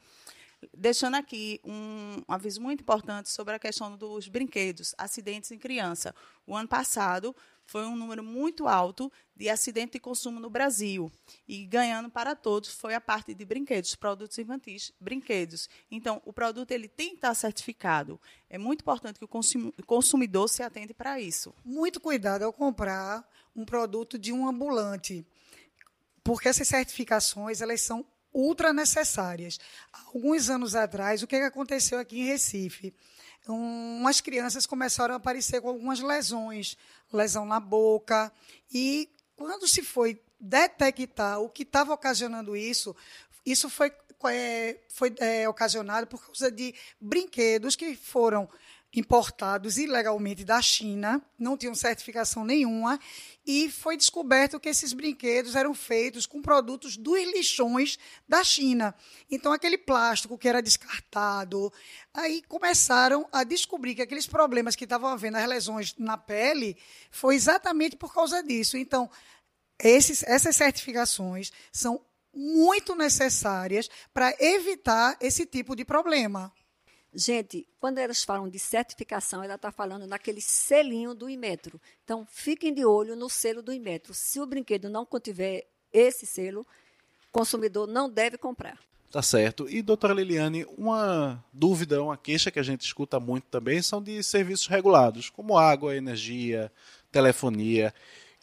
Deixando 0.77 1.15
aqui 1.15 1.59
um, 1.63 2.21
um 2.29 2.33
aviso 2.33 2.61
muito 2.61 2.81
importante 2.81 3.31
sobre 3.31 3.55
a 3.55 3.59
questão 3.59 3.97
dos 3.97 4.27
brinquedos, 4.27 4.93
acidentes 4.95 5.49
em 5.49 5.57
criança. 5.57 6.13
O 6.45 6.55
ano 6.55 6.67
passado 6.67 7.35
foi 7.71 7.86
um 7.86 7.95
número 7.95 8.21
muito 8.21 8.67
alto 8.67 9.10
de 9.34 9.47
acidente 9.47 9.93
de 9.93 9.99
consumo 10.01 10.41
no 10.41 10.49
Brasil. 10.49 11.10
E 11.47 11.65
ganhando 11.65 12.10
para 12.10 12.36
todos 12.36 12.67
foi 12.67 12.93
a 12.93 12.99
parte 12.99 13.34
de 13.34 13.45
brinquedos, 13.45 13.95
produtos 13.95 14.38
infantis, 14.38 14.91
brinquedos. 14.99 15.69
Então, 15.89 16.21
o 16.25 16.34
produto 16.34 16.71
ele 16.71 16.89
tem 16.89 17.12
que 17.12 17.15
estar 17.15 17.34
certificado. 17.34 18.19
É 18.49 18.57
muito 18.57 18.81
importante 18.81 19.17
que 19.17 19.23
o 19.25 19.86
consumidor 19.86 20.49
se 20.49 20.62
atente 20.62 20.93
para 20.93 21.21
isso. 21.21 21.55
Muito 21.63 22.01
cuidado 22.01 22.43
ao 22.43 22.51
comprar 22.51 23.25
um 23.55 23.63
produto 23.63 24.19
de 24.19 24.34
um 24.34 24.49
ambulante, 24.49 25.25
porque 26.25 26.49
essas 26.49 26.67
certificações 26.67 27.62
elas 27.62 27.79
são 27.79 28.05
ultra 28.34 28.73
necessárias. 28.73 29.57
Alguns 30.13 30.49
anos 30.49 30.75
atrás, 30.75 31.23
o 31.23 31.27
que 31.27 31.38
aconteceu 31.38 31.99
aqui 31.99 32.19
em 32.19 32.25
Recife? 32.25 32.93
umas 33.47 34.21
crianças 34.21 34.65
começaram 34.65 35.13
a 35.13 35.17
aparecer 35.17 35.62
com 35.62 35.69
algumas 35.69 35.99
lesões, 35.99 36.77
lesão 37.17 37.45
na 37.45 37.60
boca, 37.60 38.32
e 38.74 39.10
quando 39.36 39.67
se 39.67 39.84
foi 39.84 40.21
detectar 40.39 41.39
o 41.39 41.50
que 41.50 41.63
estava 41.63 41.93
ocasionando 41.93 42.56
isso, 42.56 42.95
isso 43.45 43.69
foi, 43.69 43.91
é, 44.26 44.78
foi 44.89 45.13
é, 45.19 45.47
ocasionado 45.47 46.08
por 46.08 46.26
causa 46.26 46.52
de 46.52 46.74
brinquedos 47.00 47.76
que 47.76 47.95
foram 47.95 48.50
importados 48.93 49.77
ilegalmente 49.77 50.43
da 50.43 50.62
China, 50.62 51.21
não 51.39 51.56
tinham 51.56 51.73
certificação 51.73 52.43
nenhuma, 52.43 52.99
e 53.45 53.69
foi 53.69 53.95
descoberto 53.95 54.60
que 54.60 54.67
esses 54.67 54.91
brinquedos 54.91 55.56
eram 55.56 55.73
feitos 55.73 56.25
com 56.25 56.41
produtos 56.41 56.97
dos 56.97 57.19
lixões 57.19 57.97
da 58.27 58.43
China. 58.43 58.93
Então, 59.30 59.54
aquele 59.54 59.77
plástico 59.77 60.38
que 60.38 60.47
era 60.47 60.62
descartado, 60.62 61.71
aí 62.13 62.41
começaram 62.47 63.27
a 63.32 63.43
descobrir 63.43 63.95
que 63.95 64.01
aqueles 64.01 64.27
problemas 64.27 64.75
que 64.75 64.84
estavam 64.84 65.10
havendo, 65.10 65.38
as 65.38 65.47
lesões 65.47 65.95
na 65.97 66.17
pele, 66.17 66.77
foi 67.10 67.36
exatamente 67.36 67.95
por 67.95 68.13
causa 68.13 68.43
disso. 68.43 68.77
Então, 68.77 69.10
esses, 69.80 70.21
essas 70.23 70.56
certificações 70.56 71.51
são 71.71 72.04
muito 72.34 72.95
necessárias 72.95 73.89
para 74.13 74.34
evitar 74.39 75.17
esse 75.19 75.45
tipo 75.45 75.75
de 75.75 75.84
problema. 75.84 76.54
Gente, 77.13 77.67
quando 77.80 77.97
elas 77.97 78.24
falam 78.24 78.47
de 78.47 78.58
certificação, 78.58 79.43
ela 79.43 79.56
está 79.56 79.71
falando 79.71 80.08
naquele 80.08 80.39
selinho 80.39 81.13
do 81.13 81.30
Imetro. 81.30 81.80
Então, 82.04 82.26
fiquem 82.30 82.74
de 82.74 82.86
olho 82.86 83.15
no 83.17 83.30
selo 83.30 83.62
do 83.62 83.74
Imetro. 83.74 84.13
Se 84.13 84.39
o 84.39 84.45
brinquedo 84.45 84.89
não 84.89 85.06
contiver 85.06 85.67
esse 85.91 86.26
selo, 86.26 86.62
o 86.62 87.32
consumidor 87.32 87.86
não 87.86 88.10
deve 88.10 88.38
comprar. 88.38 88.80
Tá 89.12 89.21
certo. 89.21 89.67
E, 89.69 89.82
doutora 89.82 90.13
Liliane, 90.13 90.65
uma 90.78 91.43
dúvida, 91.52 92.02
uma 92.02 92.15
queixa 92.15 92.50
que 92.50 92.60
a 92.60 92.63
gente 92.63 92.86
escuta 92.86 93.19
muito 93.19 93.43
também 93.52 93.82
são 93.82 94.02
de 94.02 94.24
serviços 94.24 94.67
regulados, 94.67 95.30
como 95.30 95.58
água, 95.58 95.97
energia, 95.97 96.71
telefonia. 97.12 97.93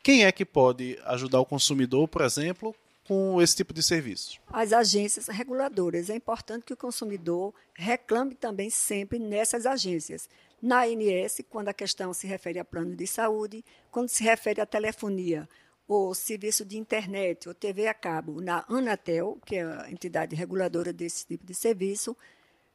Quem 0.02 0.26
é 0.26 0.33
que 0.33 0.44
pode 0.44 0.98
ajudar 1.07 1.40
o 1.40 1.46
consumidor, 1.46 2.07
por 2.07 2.20
exemplo, 2.20 2.76
com 3.08 3.40
esse 3.40 3.56
tipo 3.56 3.72
de 3.72 3.82
serviço? 3.82 4.38
As 4.48 4.70
agências 4.70 5.28
reguladoras. 5.28 6.10
É 6.10 6.14
importante 6.14 6.66
que 6.66 6.74
o 6.74 6.76
consumidor 6.76 7.54
reclame 7.72 8.34
também 8.34 8.68
sempre 8.68 9.18
nessas 9.18 9.64
agências. 9.64 10.28
Na 10.60 10.84
ANS, 10.84 11.40
quando 11.48 11.68
a 11.68 11.72
questão 11.72 12.12
se 12.12 12.26
refere 12.26 12.58
a 12.58 12.64
plano 12.66 12.94
de 12.94 13.06
saúde, 13.06 13.64
quando 13.90 14.10
se 14.10 14.22
refere 14.22 14.60
à 14.60 14.66
telefonia, 14.66 15.48
ou 15.86 16.14
serviço 16.14 16.66
de 16.66 16.76
internet, 16.76 17.48
ou 17.48 17.54
TV 17.54 17.86
a 17.86 17.94
cabo, 17.94 18.42
na 18.42 18.66
Anatel, 18.68 19.38
que 19.46 19.56
é 19.56 19.62
a 19.62 19.90
entidade 19.90 20.36
reguladora 20.36 20.92
desse 20.92 21.26
tipo 21.26 21.46
de 21.46 21.54
serviço, 21.54 22.14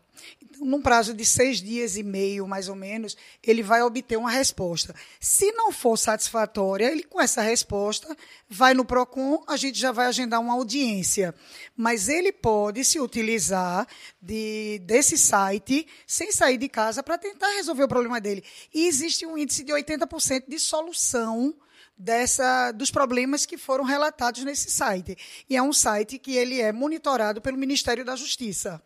num 0.61 0.83
prazo 0.83 1.15
de 1.15 1.25
seis 1.25 1.61
dias 1.61 1.97
e 1.97 2.03
meio, 2.03 2.47
mais 2.47 2.69
ou 2.69 2.75
menos, 2.75 3.17
ele 3.43 3.63
vai 3.63 3.83
obter 3.83 4.17
uma 4.17 4.31
resposta. 4.31 4.95
Se 5.19 5.51
não 5.53 5.73
for 5.73 5.97
satisfatória, 5.97 6.91
ele 6.91 7.03
com 7.03 7.21
essa 7.21 7.41
resposta 7.41 8.15
vai 8.49 8.75
no 8.75 8.85
PROCON, 8.85 9.43
a 9.49 9.57
gente 9.57 9.79
já 9.79 9.91
vai 9.91 10.07
agendar 10.07 10.41
uma 10.41 10.53
audiência. 10.53 11.35
Mas 11.75 12.09
ele 12.09 12.31
pode 12.31 12.85
se 12.85 13.01
utilizar 13.01 13.87
de, 14.21 14.81
desse 14.85 15.17
site 15.17 15.87
sem 16.07 16.31
sair 16.31 16.59
de 16.59 16.69
casa 16.69 17.03
para 17.03 17.17
tentar 17.17 17.49
resolver 17.55 17.85
o 17.85 17.89
problema 17.89 18.21
dele. 18.21 18.45
E 18.73 18.87
existe 18.87 19.25
um 19.25 19.39
índice 19.39 19.65
de 19.65 19.73
80% 19.73 20.45
de 20.47 20.59
solução 20.59 21.55
dessa 21.97 22.73
dos 22.73 22.91
problemas 22.91 23.45
que 23.45 23.57
foram 23.57 23.85
relatados 23.85 24.45
nesse 24.45 24.71
site. 24.71 25.17
E 25.49 25.57
é 25.57 25.63
um 25.63 25.73
site 25.73 26.19
que 26.19 26.37
ele 26.37 26.61
é 26.61 26.71
monitorado 26.73 27.41
pelo 27.41 27.57
Ministério 27.57 28.05
da 28.05 28.15
Justiça 28.15 28.83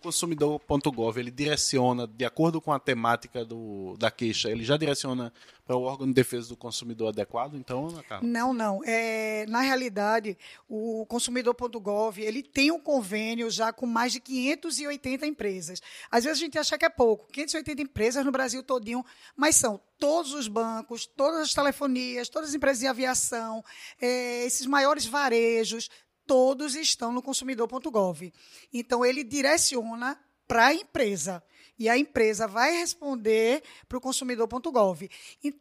consumidor.gov 0.00 1.18
ele 1.18 1.30
direciona, 1.30 2.06
de 2.06 2.24
acordo 2.24 2.60
com 2.60 2.72
a 2.72 2.78
temática 2.78 3.44
do, 3.44 3.96
da 3.98 4.10
queixa, 4.10 4.50
ele 4.50 4.64
já 4.64 4.76
direciona 4.76 5.32
para 5.66 5.76
o 5.76 5.82
órgão 5.82 6.06
de 6.06 6.12
defesa 6.12 6.48
do 6.48 6.56
consumidor 6.56 7.10
adequado, 7.10 7.54
então, 7.54 7.88
Ana 7.88 8.02
Não, 8.22 8.52
não. 8.52 8.80
É, 8.84 9.46
na 9.46 9.60
realidade, 9.60 10.36
o 10.68 11.06
consumidor.gov 11.06 12.18
ele 12.18 12.42
tem 12.42 12.72
um 12.72 12.80
convênio 12.80 13.48
já 13.50 13.72
com 13.72 13.86
mais 13.86 14.12
de 14.12 14.18
580 14.18 15.26
empresas. 15.26 15.80
Às 16.10 16.24
vezes 16.24 16.40
a 16.40 16.44
gente 16.44 16.58
acha 16.58 16.76
que 16.76 16.84
é 16.84 16.88
pouco, 16.88 17.30
580 17.30 17.82
empresas 17.82 18.24
no 18.24 18.32
Brasil 18.32 18.62
todinho, 18.64 19.04
mas 19.36 19.54
são 19.54 19.80
todos 19.96 20.32
os 20.32 20.48
bancos, 20.48 21.06
todas 21.06 21.40
as 21.40 21.54
telefonias, 21.54 22.28
todas 22.28 22.48
as 22.48 22.54
empresas 22.54 22.80
de 22.80 22.86
aviação, 22.86 23.62
é, 24.00 24.44
esses 24.44 24.66
maiores 24.66 25.06
varejos, 25.06 25.88
todos 26.30 26.76
estão 26.76 27.10
no 27.10 27.20
consumidor.gov. 27.20 28.32
Então, 28.72 29.04
ele 29.04 29.24
direciona 29.24 30.16
para 30.46 30.66
a 30.66 30.74
empresa. 30.74 31.42
E 31.76 31.88
a 31.88 31.98
empresa 31.98 32.46
vai 32.46 32.70
responder 32.70 33.64
para 33.88 33.98
o 33.98 34.00
consumidor.gov. 34.00 35.10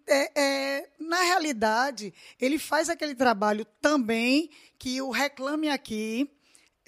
É, 0.07 0.39
é, 0.39 0.89
na 0.99 1.23
realidade, 1.23 2.13
ele 2.39 2.59
faz 2.59 2.87
aquele 2.87 3.15
trabalho 3.15 3.65
também 3.81 4.51
que 4.77 5.01
o 5.01 5.09
Reclame 5.09 5.69
Aqui 5.69 6.29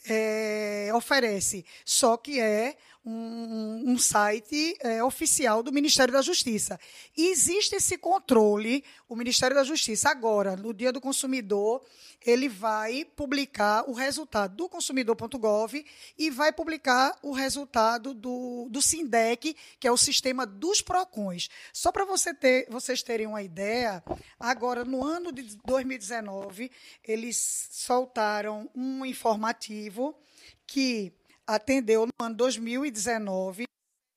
é, 0.07 0.91
oferece, 0.93 1.65
só 1.83 2.17
que 2.17 2.39
é 2.39 2.77
um, 3.03 3.91
um 3.91 3.97
site 3.97 4.77
é, 4.79 5.03
oficial 5.03 5.63
do 5.63 5.71
Ministério 5.71 6.13
da 6.13 6.21
Justiça. 6.21 6.79
E 7.17 7.31
existe 7.31 7.75
esse 7.75 7.97
controle, 7.97 8.83
o 9.09 9.15
Ministério 9.15 9.55
da 9.55 9.63
Justiça, 9.63 10.09
agora, 10.09 10.55
no 10.55 10.73
Dia 10.73 10.91
do 10.91 11.01
Consumidor, 11.01 11.83
ele 12.23 12.47
vai 12.47 13.03
publicar 13.03 13.89
o 13.89 13.93
resultado 13.93 14.55
do 14.55 14.69
consumidor.gov 14.69 15.83
e 16.17 16.29
vai 16.29 16.51
publicar 16.51 17.17
o 17.23 17.31
resultado 17.31 18.13
do, 18.13 18.67
do 18.69 18.81
SINDEC, 18.81 19.55
que 19.79 19.87
é 19.87 19.91
o 19.91 19.97
sistema 19.97 20.45
dos 20.45 20.81
PROCONs. 20.81 21.49
Só 21.73 21.91
para 21.91 22.05
você 22.05 22.33
ter, 22.33 22.67
vocês 22.69 23.01
terem 23.01 23.25
uma 23.25 23.41
ideia, 23.41 24.03
agora, 24.39 24.85
no 24.85 25.03
ano 25.03 25.31
de 25.31 25.57
2019, 25.65 26.71
eles 27.03 27.67
soltaram 27.71 28.69
um 28.75 29.03
informativo 29.03 30.15
que 30.67 31.11
atendeu 31.55 32.05
no 32.05 32.25
ano 32.25 32.35
2019 32.35 33.65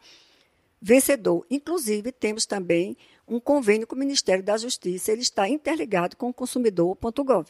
Vencedor. 0.80 1.46
Inclusive, 1.50 2.12
temos 2.12 2.46
também 2.46 2.96
um 3.26 3.40
convênio 3.40 3.86
com 3.86 3.96
o 3.96 3.98
Ministério 3.98 4.44
da 4.44 4.56
Justiça, 4.56 5.12
ele 5.12 5.22
está 5.22 5.48
interligado 5.48 6.16
com 6.16 6.28
o 6.28 6.34
consumidor.gov. 6.34 7.48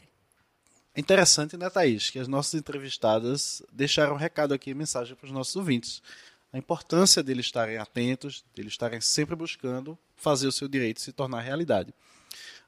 Interessante, 0.96 1.56
né, 1.56 1.68
Thaís, 1.68 2.08
que 2.08 2.18
as 2.18 2.26
nossas 2.26 2.54
entrevistadas 2.54 3.62
deixaram 3.70 4.14
um 4.14 4.18
recado 4.18 4.54
aqui, 4.54 4.72
mensagem 4.72 5.14
para 5.14 5.26
os 5.26 5.32
nossos 5.32 5.54
ouvintes. 5.54 6.02
A 6.50 6.56
importância 6.56 7.22
deles 7.22 7.46
estarem 7.46 7.76
atentos, 7.76 8.42
deles 8.54 8.72
estarem 8.72 9.00
sempre 9.00 9.36
buscando 9.36 9.98
fazer 10.14 10.46
o 10.46 10.52
seu 10.52 10.66
direito 10.66 11.02
se 11.02 11.12
tornar 11.12 11.40
realidade. 11.42 11.92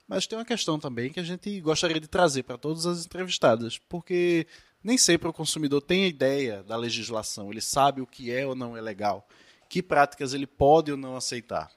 Mas 0.07 0.27
tem 0.27 0.39
uma 0.39 0.45
questão 0.45 0.79
também 0.79 1.11
que 1.11 1.21
a 1.21 1.23
gente 1.23 1.59
gostaria 1.61 1.99
de 1.99 2.07
trazer 2.07 2.43
para 2.43 2.59
todas 2.59 2.85
as 2.85 3.07
entrevistadas, 3.07 3.79
porque 3.79 4.47
nem 4.85 4.99
sempre 4.99 5.29
o 5.29 5.33
consumidor 5.33 5.81
tem 5.81 6.05
a 6.05 6.09
ideia 6.09 6.63
da 6.63 6.77
legislação, 6.77 7.51
ele 7.51 7.63
sabe 7.63 8.03
o 8.03 8.07
que 8.07 8.31
é 8.31 8.47
ou 8.47 8.55
não 8.55 8.77
é 8.77 8.81
legal, 8.81 9.27
que 9.69 9.83
práticas 9.83 10.35
ele 10.35 10.47
pode 10.47 10.91
ou 10.91 10.97
não 10.97 11.17
aceitar. 11.17 11.71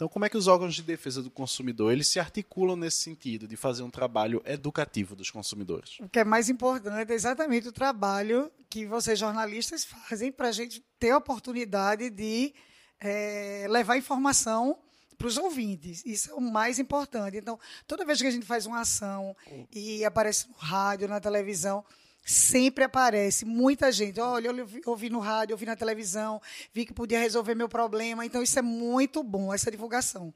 Então, 0.00 0.08
como 0.08 0.24
é 0.24 0.30
que 0.30 0.36
os 0.38 0.46
órgãos 0.46 0.74
de 0.74 0.82
defesa 0.82 1.22
do 1.22 1.28
consumidor 1.28 1.92
eles 1.92 2.08
se 2.08 2.18
articulam 2.18 2.74
nesse 2.74 3.02
sentido 3.02 3.46
de 3.46 3.54
fazer 3.54 3.82
um 3.82 3.90
trabalho 3.90 4.40
educativo 4.46 5.14
dos 5.14 5.30
consumidores? 5.30 6.00
O 6.00 6.08
que 6.08 6.20
é 6.20 6.24
mais 6.24 6.48
importante 6.48 7.12
é 7.12 7.14
exatamente 7.14 7.68
o 7.68 7.72
trabalho 7.72 8.50
que 8.70 8.86
vocês 8.86 9.18
jornalistas 9.18 9.84
fazem 9.84 10.32
para 10.32 10.48
a 10.48 10.52
gente 10.52 10.82
ter 10.98 11.10
a 11.10 11.18
oportunidade 11.18 12.08
de 12.08 12.54
é, 12.98 13.66
levar 13.68 13.98
informação 13.98 14.78
para 15.18 15.26
os 15.26 15.36
ouvintes. 15.36 16.02
Isso 16.06 16.30
é 16.30 16.34
o 16.34 16.40
mais 16.40 16.78
importante. 16.78 17.36
Então, 17.36 17.60
toda 17.86 18.02
vez 18.02 18.22
que 18.22 18.26
a 18.26 18.30
gente 18.30 18.46
faz 18.46 18.64
uma 18.64 18.80
ação 18.80 19.36
e 19.70 20.02
aparece 20.02 20.48
no 20.48 20.54
rádio, 20.54 21.08
na 21.08 21.20
televisão, 21.20 21.84
sempre 22.30 22.84
aparece 22.84 23.44
muita 23.44 23.90
gente. 23.90 24.20
Olha, 24.20 24.48
eu 24.48 24.68
ouvi 24.86 25.10
no 25.10 25.18
rádio, 25.18 25.54
ouvi 25.54 25.66
na 25.66 25.74
televisão, 25.74 26.40
vi 26.72 26.86
que 26.86 26.92
podia 26.92 27.18
resolver 27.18 27.54
meu 27.54 27.68
problema. 27.68 28.24
Então, 28.24 28.42
isso 28.42 28.58
é 28.58 28.62
muito 28.62 29.22
bom, 29.22 29.52
essa 29.52 29.70
divulgação. 29.70 30.32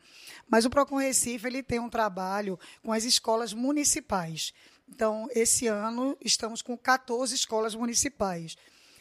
Mas 0.49 0.65
o 0.65 0.71
Procon 0.71 0.97
Recife 0.97 1.47
ele 1.47 1.63
tem 1.63 1.79
um 1.79 1.89
trabalho 1.89 2.59
com 2.83 2.93
as 2.93 3.05
escolas 3.05 3.53
municipais. 3.53 4.53
Então, 4.89 5.29
esse 5.35 5.67
ano, 5.67 6.17
estamos 6.21 6.61
com 6.61 6.77
14 6.77 7.35
escolas 7.35 7.75
municipais. 7.75 8.57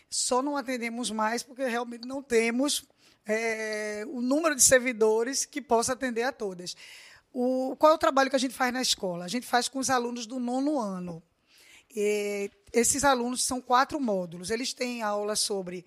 Só 0.10 0.42
não 0.42 0.56
atendemos 0.56 1.10
mais 1.10 1.42
porque 1.42 1.66
realmente 1.66 2.08
não 2.08 2.22
temos 2.22 2.86
é, 3.26 4.06
o 4.08 4.22
número 4.22 4.56
de 4.56 4.62
servidores 4.62 5.46
que 5.46 5.62
possa 5.62 5.94
atender 5.94 6.24
a 6.24 6.32
todas. 6.32 6.76
O, 7.34 7.76
qual 7.78 7.92
é 7.92 7.96
o 7.96 8.00
trabalho 8.00 8.30
que 8.30 8.36
a 8.36 8.40
gente 8.40 8.54
faz 8.54 8.72
na 8.72 8.82
escola? 8.82 9.26
A 9.26 9.28
gente 9.28 9.48
faz 9.48 9.68
com 9.68 9.80
os 9.80 9.90
alunos 9.90 10.28
do 10.28 10.40
nono 10.40 10.80
ano. 10.80 11.22
E 11.96 12.50
esses 12.74 13.04
alunos 13.04 13.44
são 13.44 13.62
quatro 13.62 14.00
módulos. 14.00 14.50
Eles 14.50 14.74
têm 14.74 15.04
aula 15.04 15.36
sobre 15.36 15.86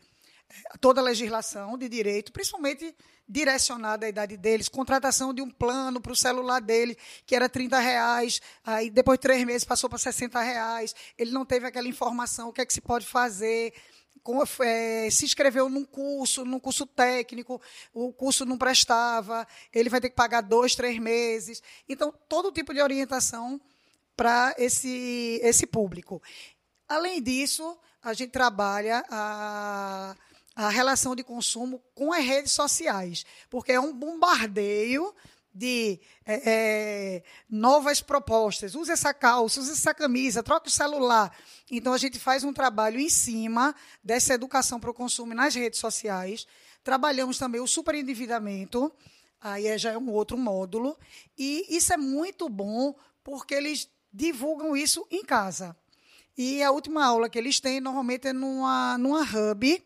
eh, 0.48 0.78
toda 0.80 1.00
a 1.00 1.04
legislação 1.04 1.76
de 1.76 1.88
direito, 1.88 2.32
principalmente 2.32 2.94
direcionada 3.28 4.06
à 4.06 4.08
idade 4.08 4.36
deles, 4.36 4.68
contratação 4.68 5.34
de 5.34 5.42
um 5.42 5.50
plano 5.50 6.00
para 6.00 6.12
o 6.12 6.16
celular 6.16 6.60
dele, 6.60 6.96
que 7.26 7.34
era 7.34 7.48
30 7.48 7.78
reais, 7.80 8.40
aí 8.64 8.88
depois 8.88 9.18
de 9.18 9.22
três 9.22 9.44
meses 9.44 9.64
passou 9.64 9.90
para 9.90 9.98
60 9.98 10.40
reais, 10.40 10.94
ele 11.18 11.32
não 11.32 11.44
teve 11.44 11.66
aquela 11.66 11.88
informação, 11.88 12.48
o 12.48 12.52
que 12.52 12.60
é 12.60 12.66
que 12.66 12.72
se 12.72 12.80
pode 12.80 13.04
fazer, 13.04 13.74
é, 14.60 15.08
se 15.10 15.24
inscreveu 15.24 15.68
num 15.68 15.84
curso, 15.84 16.44
num 16.44 16.58
curso 16.58 16.86
técnico, 16.86 17.60
o 17.92 18.12
curso 18.12 18.44
não 18.44 18.56
prestava, 18.56 19.46
ele 19.72 19.88
vai 19.88 20.00
ter 20.00 20.10
que 20.10 20.16
pagar 20.16 20.40
dois, 20.40 20.74
três 20.74 20.98
meses. 20.98 21.62
Então, 21.88 22.12
todo 22.28 22.52
tipo 22.52 22.72
de 22.72 22.80
orientação 22.80 23.60
para 24.16 24.54
esse, 24.58 25.38
esse 25.42 25.66
público. 25.66 26.22
Além 26.88 27.22
disso, 27.22 27.76
a 28.02 28.12
gente 28.12 28.30
trabalha 28.30 29.04
a, 29.10 30.14
a 30.54 30.68
relação 30.68 31.16
de 31.16 31.24
consumo 31.24 31.82
com 31.94 32.12
as 32.12 32.24
redes 32.24 32.52
sociais, 32.52 33.26
porque 33.50 33.72
é 33.72 33.80
um 33.80 33.92
bombardeio 33.92 35.12
de 35.56 35.98
é, 36.26 36.42
é, 36.44 37.22
novas 37.48 38.02
propostas. 38.02 38.74
Use 38.74 38.92
essa 38.92 39.14
calça, 39.14 39.58
use 39.58 39.72
essa 39.72 39.94
camisa, 39.94 40.42
troque 40.42 40.68
o 40.68 40.70
celular. 40.70 41.34
Então, 41.70 41.94
a 41.94 41.98
gente 41.98 42.18
faz 42.18 42.44
um 42.44 42.52
trabalho 42.52 43.00
em 43.00 43.08
cima 43.08 43.74
dessa 44.04 44.34
educação 44.34 44.78
para 44.78 44.90
o 44.90 44.94
consumo 44.94 45.34
nas 45.34 45.54
redes 45.54 45.80
sociais. 45.80 46.46
Trabalhamos 46.84 47.38
também 47.38 47.60
o 47.60 47.66
superendividamento, 47.66 48.92
aí 49.40 49.66
é, 49.66 49.78
já 49.78 49.92
é 49.92 49.98
um 49.98 50.10
outro 50.10 50.36
módulo. 50.36 50.96
E 51.38 51.66
isso 51.70 51.90
é 51.92 51.96
muito 51.96 52.50
bom, 52.50 52.94
porque 53.24 53.54
eles 53.54 53.88
divulgam 54.12 54.76
isso 54.76 55.06
em 55.10 55.24
casa. 55.24 55.74
E 56.36 56.62
a 56.62 56.70
última 56.70 57.04
aula 57.04 57.28
que 57.30 57.38
eles 57.38 57.60
têm 57.60 57.80
normalmente 57.80 58.28
é 58.28 58.32
numa, 58.32 58.98
numa 58.98 59.22
hub, 59.22 59.84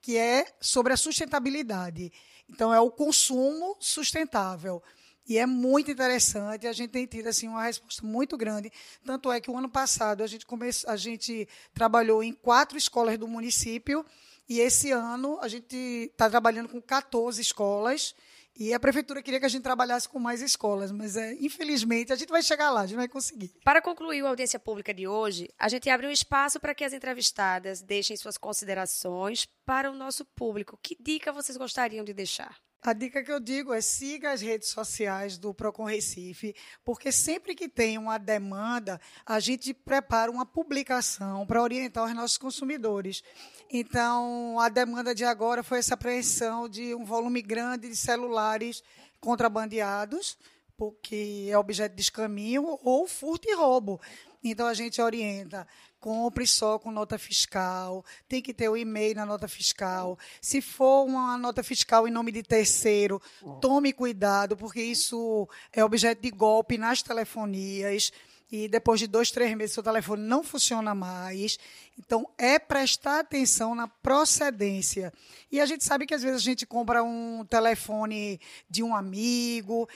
que 0.00 0.16
é 0.16 0.46
sobre 0.60 0.92
a 0.92 0.96
sustentabilidade. 0.96 2.12
Então, 2.48 2.74
é 2.74 2.80
o 2.80 2.90
consumo 2.90 3.76
sustentável. 3.78 4.82
E 5.28 5.38
é 5.38 5.46
muito 5.46 5.90
interessante, 5.90 6.66
a 6.66 6.72
gente 6.72 6.90
tem 6.90 7.06
tido 7.06 7.28
assim, 7.28 7.46
uma 7.46 7.62
resposta 7.62 8.04
muito 8.04 8.36
grande. 8.36 8.72
Tanto 9.04 9.30
é 9.30 9.40
que 9.40 9.50
o 9.50 9.56
ano 9.56 9.68
passado 9.68 10.22
a 10.22 10.26
gente, 10.26 10.44
come... 10.44 10.68
a 10.86 10.96
gente 10.96 11.48
trabalhou 11.72 12.24
em 12.24 12.32
quatro 12.32 12.76
escolas 12.76 13.16
do 13.16 13.28
município, 13.28 14.04
e 14.48 14.58
esse 14.58 14.90
ano 14.90 15.38
a 15.40 15.46
gente 15.46 15.76
está 16.12 16.28
trabalhando 16.28 16.68
com 16.68 16.82
14 16.82 17.40
escolas 17.40 18.14
e 18.56 18.74
a 18.74 18.80
prefeitura 18.80 19.22
queria 19.22 19.40
que 19.40 19.46
a 19.46 19.48
gente 19.48 19.62
trabalhasse 19.62 20.08
com 20.08 20.18
mais 20.18 20.42
escolas, 20.42 20.92
mas 20.92 21.16
é, 21.16 21.32
infelizmente 21.34 22.12
a 22.12 22.16
gente 22.16 22.28
vai 22.28 22.42
chegar 22.42 22.70
lá, 22.70 22.82
a 22.82 22.86
gente 22.86 22.96
vai 22.96 23.08
conseguir. 23.08 23.54
Para 23.64 23.80
concluir 23.80 24.24
a 24.24 24.28
audiência 24.28 24.58
pública 24.58 24.92
de 24.92 25.06
hoje, 25.06 25.48
a 25.58 25.68
gente 25.68 25.88
abre 25.88 26.06
um 26.06 26.10
espaço 26.10 26.60
para 26.60 26.74
que 26.74 26.84
as 26.84 26.92
entrevistadas 26.92 27.82
deixem 27.82 28.16
suas 28.16 28.36
considerações 28.36 29.46
para 29.64 29.90
o 29.90 29.94
nosso 29.94 30.24
público. 30.24 30.78
Que 30.82 30.96
dica 31.00 31.32
vocês 31.32 31.56
gostariam 31.56 32.04
de 32.04 32.12
deixar? 32.12 32.60
A 32.84 32.92
dica 32.92 33.22
que 33.22 33.30
eu 33.30 33.38
digo 33.38 33.72
é 33.72 33.80
siga 33.80 34.32
as 34.32 34.40
redes 34.40 34.70
sociais 34.70 35.38
do 35.38 35.54
Procon 35.54 35.84
Recife, 35.84 36.52
porque 36.84 37.12
sempre 37.12 37.54
que 37.54 37.68
tem 37.68 37.96
uma 37.96 38.18
demanda, 38.18 39.00
a 39.24 39.38
gente 39.38 39.72
prepara 39.72 40.28
uma 40.28 40.44
publicação 40.44 41.46
para 41.46 41.62
orientar 41.62 42.04
os 42.04 42.12
nossos 42.12 42.36
consumidores. 42.36 43.22
Então, 43.70 44.58
a 44.58 44.68
demanda 44.68 45.14
de 45.14 45.24
agora 45.24 45.62
foi 45.62 45.78
essa 45.78 45.94
apreensão 45.94 46.68
de 46.68 46.92
um 46.92 47.04
volume 47.04 47.40
grande 47.40 47.88
de 47.88 47.94
celulares 47.94 48.82
contrabandeados, 49.20 50.36
porque 50.76 51.46
é 51.48 51.56
objeto 51.56 51.94
de 51.94 52.02
escaminho, 52.02 52.80
ou 52.82 53.06
furto 53.06 53.48
e 53.48 53.54
roubo. 53.54 54.00
Então, 54.42 54.66
a 54.66 54.74
gente 54.74 55.00
orienta 55.00 55.68
compre 56.02 56.44
só 56.48 56.80
com 56.80 56.90
nota 56.90 57.16
fiscal, 57.16 58.04
tem 58.28 58.42
que 58.42 58.52
ter 58.52 58.68
o 58.68 58.76
e-mail 58.76 59.14
na 59.14 59.24
nota 59.24 59.46
fiscal. 59.46 60.18
Se 60.40 60.60
for 60.60 61.04
uma 61.04 61.38
nota 61.38 61.62
fiscal 61.62 62.08
em 62.08 62.10
nome 62.10 62.32
de 62.32 62.42
terceiro, 62.42 63.22
tome 63.60 63.92
cuidado, 63.92 64.56
porque 64.56 64.82
isso 64.82 65.48
é 65.72 65.84
objeto 65.84 66.20
de 66.20 66.30
golpe 66.32 66.76
nas 66.76 67.02
telefonias. 67.02 68.12
E 68.50 68.68
depois 68.68 69.00
de 69.00 69.06
dois, 69.06 69.30
três 69.30 69.56
meses, 69.56 69.72
seu 69.72 69.82
telefone 69.82 70.22
não 70.22 70.42
funciona 70.42 70.94
mais. 70.94 71.56
Então, 71.98 72.28
é 72.36 72.58
prestar 72.58 73.20
atenção 73.20 73.74
na 73.74 73.86
procedência. 73.86 75.10
E 75.50 75.58
a 75.58 75.64
gente 75.64 75.84
sabe 75.84 76.04
que 76.04 76.12
às 76.12 76.22
vezes 76.22 76.36
a 76.36 76.44
gente 76.44 76.66
compra 76.66 77.02
um 77.02 77.46
telefone 77.48 78.38
de 78.68 78.82
um 78.82 78.94
amigo, 78.94 79.88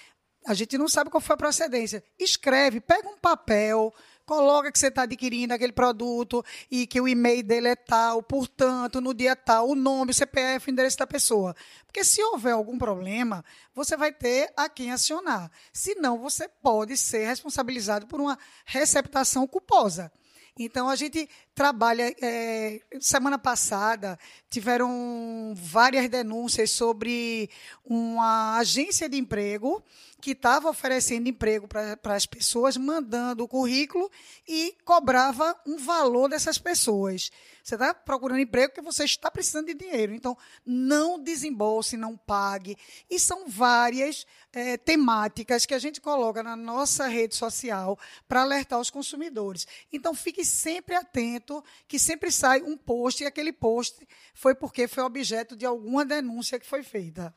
a 0.46 0.54
gente 0.54 0.78
não 0.78 0.88
sabe 0.88 1.10
qual 1.10 1.20
foi 1.20 1.34
a 1.34 1.36
procedência. 1.36 2.02
Escreve, 2.18 2.80
pega 2.80 3.08
um 3.08 3.18
papel, 3.18 3.92
coloca 4.26 4.72
que 4.72 4.78
você 4.78 4.88
está 4.88 5.02
adquirindo 5.02 5.54
aquele 5.54 5.72
produto 5.72 6.44
e 6.70 6.86
que 6.86 7.00
o 7.00 7.06
e-mail 7.06 7.42
dele 7.44 7.68
é 7.68 7.76
tal, 7.76 8.22
portanto, 8.22 9.00
no 9.00 9.14
dia 9.14 9.36
tal, 9.36 9.70
o 9.70 9.74
nome, 9.74 10.10
o 10.10 10.14
CPF, 10.14 10.68
o 10.68 10.72
endereço 10.72 10.98
da 10.98 11.06
pessoa. 11.06 11.54
Porque 11.86 12.02
se 12.02 12.22
houver 12.22 12.52
algum 12.52 12.76
problema, 12.76 13.44
você 13.72 13.96
vai 13.96 14.12
ter 14.12 14.52
a 14.56 14.68
quem 14.68 14.90
acionar. 14.90 15.50
Senão, 15.72 16.18
você 16.18 16.48
pode 16.48 16.96
ser 16.96 17.24
responsabilizado 17.26 18.06
por 18.06 18.20
uma 18.20 18.36
receptação 18.64 19.46
culposa. 19.46 20.12
Então, 20.58 20.88
a 20.88 20.96
gente 20.96 21.28
trabalha. 21.56 22.14
É, 22.20 22.80
semana 23.00 23.38
passada 23.38 24.18
tiveram 24.50 25.54
várias 25.56 26.08
denúncias 26.08 26.70
sobre 26.70 27.50
uma 27.82 28.58
agência 28.58 29.08
de 29.08 29.16
emprego 29.16 29.82
que 30.20 30.32
estava 30.32 30.68
oferecendo 30.68 31.28
emprego 31.28 31.68
para 31.68 32.16
as 32.16 32.26
pessoas, 32.26 32.76
mandando 32.76 33.44
o 33.44 33.48
currículo 33.48 34.10
e 34.46 34.74
cobrava 34.84 35.56
um 35.66 35.78
valor 35.78 36.28
dessas 36.28 36.58
pessoas. 36.58 37.30
Você 37.62 37.74
está 37.74 37.92
procurando 37.94 38.40
emprego 38.40 38.72
porque 38.72 38.80
você 38.80 39.04
está 39.04 39.30
precisando 39.30 39.66
de 39.66 39.74
dinheiro. 39.74 40.14
Então, 40.14 40.36
não 40.64 41.22
desembolse, 41.22 41.96
não 41.96 42.16
pague. 42.16 42.76
E 43.10 43.20
são 43.20 43.48
várias 43.48 44.26
é, 44.52 44.76
temáticas 44.76 45.66
que 45.66 45.74
a 45.74 45.78
gente 45.78 46.00
coloca 46.00 46.42
na 46.42 46.56
nossa 46.56 47.06
rede 47.06 47.36
social 47.36 47.98
para 48.26 48.42
alertar 48.42 48.80
os 48.80 48.90
consumidores. 48.90 49.66
Então, 49.92 50.14
fique 50.14 50.44
sempre 50.44 50.96
atento, 50.96 51.45
que 51.86 51.98
sempre 51.98 52.30
sai 52.30 52.62
um 52.62 52.76
post, 52.76 53.22
e 53.22 53.26
aquele 53.26 53.52
post 53.52 54.06
foi 54.34 54.54
porque 54.54 54.88
foi 54.88 55.02
objeto 55.02 55.56
de 55.56 55.66
alguma 55.66 56.04
denúncia 56.04 56.58
que 56.58 56.66
foi 56.66 56.82
feita. 56.82 57.34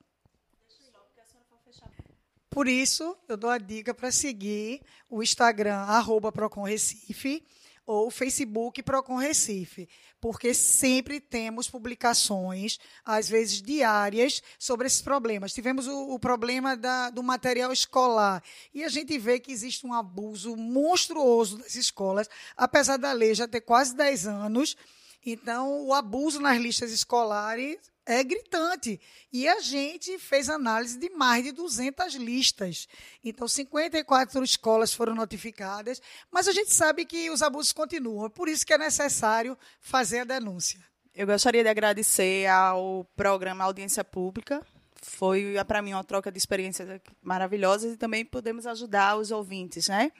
Por 2.50 2.68
isso, 2.68 3.16
eu 3.28 3.38
dou 3.38 3.50
a 3.50 3.60
dica 3.60 3.94
para 3.94 4.12
seguir 4.12 4.82
o 5.10 5.22
Instagram, 5.22 5.76
arroba 5.76 6.32
Procon 6.32 6.64
Recife, 6.64 7.46
ou 7.92 8.12
Facebook 8.12 8.84
Procon 8.84 9.16
Recife, 9.16 9.90
porque 10.22 10.54
sempre 10.54 11.20
temos 11.20 11.68
publicações, 11.68 12.78
às 13.04 13.28
vezes 13.28 13.64
diárias, 13.64 14.44
sobre 14.60 14.86
esses 14.86 15.02
problemas. 15.02 15.56
Tivemos 15.56 15.88
o, 15.88 16.14
o 16.14 16.20
problema 16.20 16.78
da, 16.78 17.10
do 17.10 17.24
material 17.24 17.74
escolar 17.74 18.44
e 18.72 18.84
a 18.84 18.90
gente 18.90 19.18
vê 19.18 19.40
que 19.40 19.52
existe 19.52 19.88
um 19.88 19.94
abuso 19.96 20.56
monstruoso 20.56 21.58
das 21.58 21.74
escolas, 21.74 22.30
apesar 22.56 22.98
da 22.98 23.12
lei 23.12 23.34
já 23.34 23.48
ter 23.48 23.62
quase 23.62 23.96
10 23.96 24.28
anos. 24.28 24.78
Então, 25.26 25.84
o 25.88 25.92
abuso 25.92 26.40
nas 26.40 26.62
listas 26.62 26.92
escolares 26.92 27.80
é 28.10 28.24
gritante. 28.24 29.00
E 29.32 29.48
a 29.48 29.60
gente 29.60 30.18
fez 30.18 30.50
análise 30.50 30.98
de 30.98 31.10
mais 31.12 31.44
de 31.44 31.52
200 31.52 32.16
listas. 32.16 32.88
Então, 33.24 33.48
54 33.48 34.44
escolas 34.44 34.92
foram 34.92 35.14
notificadas, 35.14 36.02
mas 36.32 36.48
a 36.48 36.52
gente 36.52 36.74
sabe 36.74 37.06
que 37.06 37.30
os 37.30 37.44
abusos 37.44 37.72
continuam. 37.72 38.26
É 38.26 38.30
por 38.30 38.50
isso 38.50 38.66
que 38.66 38.74
é 38.74 38.78
necessário 38.78 39.56
fazer 39.80 40.20
a 40.20 40.24
denúncia. 40.24 40.80
Eu 41.14 41.28
gostaria 41.28 41.62
de 41.62 41.70
agradecer 41.70 42.48
ao 42.48 43.06
programa 43.16 43.64
Audiência 43.64 44.04
Pública. 44.04 44.66
Foi, 44.96 45.56
para 45.68 45.82
mim, 45.82 45.94
uma 45.94 46.04
troca 46.04 46.32
de 46.32 46.38
experiências 46.38 47.02
maravilhosas 47.22 47.94
e 47.94 47.98
também 47.98 48.26
podemos 48.26 48.66
ajudar 48.66 49.18
os 49.18 49.30
ouvintes, 49.32 49.88
né? 49.88 50.12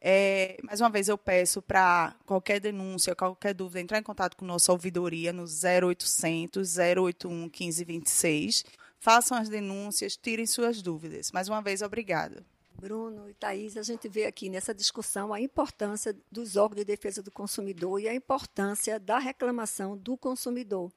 É, 0.00 0.56
mais 0.62 0.80
uma 0.80 0.90
vez, 0.90 1.08
eu 1.08 1.18
peço 1.18 1.60
para 1.60 2.14
qualquer 2.24 2.60
denúncia, 2.60 3.16
qualquer 3.16 3.52
dúvida, 3.52 3.80
entrar 3.80 3.98
em 3.98 4.02
contato 4.02 4.36
com 4.36 4.44
nossa 4.44 4.70
ouvidoria 4.70 5.32
no 5.32 5.44
0800 5.44 6.76
081 6.78 7.30
1526. 7.30 8.64
Façam 9.00 9.36
as 9.36 9.48
denúncias, 9.48 10.16
tirem 10.16 10.46
suas 10.46 10.82
dúvidas. 10.82 11.32
Mais 11.32 11.48
uma 11.48 11.60
vez, 11.60 11.82
obrigada. 11.82 12.44
Bruno 12.80 13.28
e 13.28 13.34
Thaís, 13.34 13.76
a 13.76 13.82
gente 13.82 14.08
vê 14.08 14.24
aqui 14.24 14.48
nessa 14.48 14.72
discussão 14.72 15.32
a 15.32 15.40
importância 15.40 16.16
dos 16.30 16.56
órgãos 16.56 16.78
de 16.78 16.84
defesa 16.84 17.20
do 17.20 17.30
consumidor 17.30 18.00
e 18.00 18.08
a 18.08 18.14
importância 18.14 19.00
da 19.00 19.18
reclamação 19.18 19.96
do 19.96 20.16
consumidor. 20.16 20.92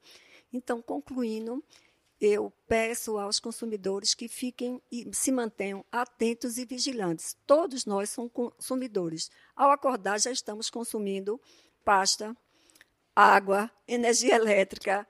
Então, 0.52 0.80
concluindo, 0.80 1.62
eu 2.22 2.52
peço 2.68 3.18
aos 3.18 3.40
consumidores 3.40 4.14
que 4.14 4.28
fiquem 4.28 4.80
e 4.92 5.10
se 5.12 5.32
mantenham 5.32 5.84
atentos 5.90 6.56
e 6.56 6.64
vigilantes. 6.64 7.36
Todos 7.44 7.84
nós 7.84 8.10
somos 8.10 8.30
consumidores. 8.32 9.28
Ao 9.56 9.72
acordar, 9.72 10.20
já 10.20 10.30
estamos 10.30 10.70
consumindo 10.70 11.40
pasta, 11.84 12.36
água, 13.14 13.68
energia 13.88 14.36
elétrica, 14.36 15.04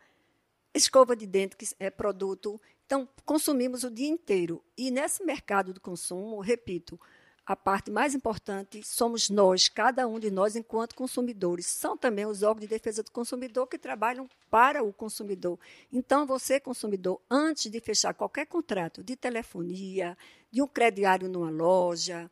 escova 0.72 1.14
de 1.14 1.26
dente, 1.26 1.54
que 1.54 1.66
é 1.78 1.90
produto. 1.90 2.58
Então, 2.86 3.06
consumimos 3.26 3.84
o 3.84 3.90
dia 3.90 4.08
inteiro. 4.08 4.64
E 4.74 4.90
nesse 4.90 5.22
mercado 5.22 5.74
do 5.74 5.82
consumo, 5.82 6.40
repito, 6.40 6.98
a 7.44 7.56
parte 7.56 7.90
mais 7.90 8.14
importante 8.14 8.82
somos 8.84 9.28
nós, 9.28 9.68
cada 9.68 10.06
um 10.06 10.20
de 10.20 10.30
nós, 10.30 10.54
enquanto 10.54 10.94
consumidores. 10.94 11.66
São 11.66 11.96
também 11.96 12.24
os 12.24 12.42
órgãos 12.42 12.62
de 12.62 12.68
defesa 12.68 13.02
do 13.02 13.10
consumidor 13.10 13.66
que 13.66 13.76
trabalham 13.76 14.28
para 14.48 14.82
o 14.82 14.92
consumidor. 14.92 15.58
Então, 15.92 16.24
você, 16.24 16.60
consumidor, 16.60 17.20
antes 17.28 17.70
de 17.70 17.80
fechar 17.80 18.14
qualquer 18.14 18.46
contrato 18.46 19.02
de 19.02 19.16
telefonia, 19.16 20.16
de 20.52 20.62
um 20.62 20.68
crediário 20.68 21.28
numa 21.28 21.50
loja, 21.50 22.30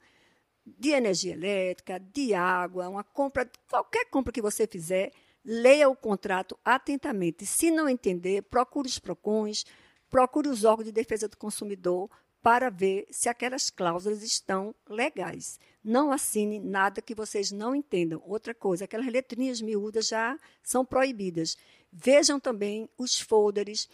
de 0.65 0.91
energia 0.91 1.33
elétrica, 1.33 1.99
de 1.99 2.33
água, 2.33 2.89
uma 2.89 3.03
compra, 3.03 3.51
qualquer 3.69 4.05
compra 4.07 4.33
que 4.33 4.43
você 4.43 4.65
fizer, 4.65 5.11
leia 5.45 5.89
o 5.89 5.97
contrato 5.97 6.57
atentamente. 6.65 7.45
Se 7.45 7.71
não 7.71 7.89
entender, 7.89 8.43
procure 8.43 8.87
os 8.87 9.01
PROCONs, 9.01 9.65
procure 10.09 10.49
os 10.49 10.65
órgãos 10.65 10.87
de 10.87 10.93
defesa 10.93 11.27
do 11.27 11.37
consumidor 11.37 12.09
para 12.43 12.71
ver 12.71 13.07
se 13.11 13.29
aquelas 13.29 13.71
cláusulas 13.71 14.23
estão 14.23 14.75
legais. 14.89 15.59
Não 15.83 16.11
assine 16.11 16.59
nada 16.59 17.03
que 17.03 17.15
vocês 17.15 17.51
não 17.51 17.75
entendam. 17.75 18.23
Outra 18.25 18.55
coisa, 18.55 18.85
aquelas 18.85 19.07
letrinhas 19.07 19.61
miúdas 19.61 20.09
já 20.09 20.39
são 20.63 20.85
proibidas. 20.85 21.57
Vejam 21.93 22.39
também 22.39 22.89
os 22.97 23.21
folders, 23.21 23.89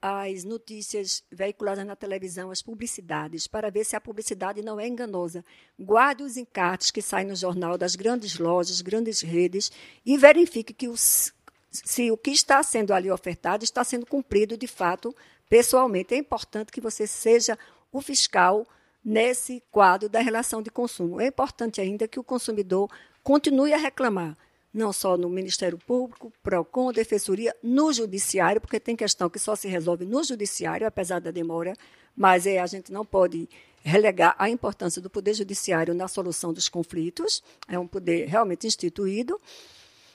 as 0.00 0.44
notícias 0.44 1.24
veiculadas 1.30 1.86
na 1.86 1.96
televisão, 1.96 2.50
as 2.50 2.60
publicidades, 2.60 3.46
para 3.46 3.70
ver 3.70 3.84
se 3.84 3.96
a 3.96 4.00
publicidade 4.00 4.60
não 4.60 4.78
é 4.78 4.86
enganosa. 4.86 5.44
Guarde 5.78 6.22
os 6.22 6.36
encartes 6.36 6.90
que 6.90 7.00
saem 7.00 7.28
no 7.28 7.36
jornal 7.36 7.78
das 7.78 7.96
grandes 7.96 8.38
lojas, 8.38 8.80
grandes 8.80 9.20
redes 9.20 9.72
e 10.04 10.18
verifique 10.18 10.74
que 10.74 10.88
os, 10.88 11.32
se 11.70 12.10
o 12.10 12.16
que 12.16 12.30
está 12.30 12.62
sendo 12.62 12.92
ali 12.92 13.10
ofertado 13.10 13.64
está 13.64 13.82
sendo 13.82 14.04
cumprido 14.04 14.56
de 14.56 14.66
fato 14.66 15.14
pessoalmente. 15.48 16.14
É 16.14 16.18
importante 16.18 16.70
que 16.70 16.80
você 16.80 17.06
seja 17.06 17.58
o 17.94 18.02
fiscal 18.02 18.66
nesse 19.04 19.62
quadro 19.70 20.08
da 20.08 20.20
relação 20.20 20.60
de 20.60 20.70
consumo. 20.70 21.20
É 21.20 21.28
importante 21.28 21.80
ainda 21.80 22.08
que 22.08 22.18
o 22.18 22.24
consumidor 22.24 22.90
continue 23.22 23.72
a 23.72 23.76
reclamar, 23.76 24.36
não 24.72 24.92
só 24.92 25.16
no 25.16 25.30
Ministério 25.30 25.78
Público, 25.78 26.32
PROCON, 26.42 26.92
Defensoria, 26.92 27.54
no 27.62 27.92
Judiciário, 27.92 28.60
porque 28.60 28.80
tem 28.80 28.96
questão 28.96 29.30
que 29.30 29.38
só 29.38 29.54
se 29.54 29.68
resolve 29.68 30.04
no 30.04 30.24
Judiciário, 30.24 30.86
apesar 30.86 31.20
da 31.20 31.30
demora, 31.30 31.74
mas 32.16 32.46
é, 32.46 32.58
a 32.58 32.66
gente 32.66 32.92
não 32.92 33.04
pode 33.04 33.48
relegar 33.84 34.34
a 34.38 34.50
importância 34.50 35.00
do 35.00 35.08
Poder 35.08 35.34
Judiciário 35.34 35.94
na 35.94 36.08
solução 36.08 36.52
dos 36.52 36.68
conflitos, 36.68 37.44
é 37.68 37.78
um 37.78 37.86
poder 37.86 38.26
realmente 38.26 38.66
instituído. 38.66 39.40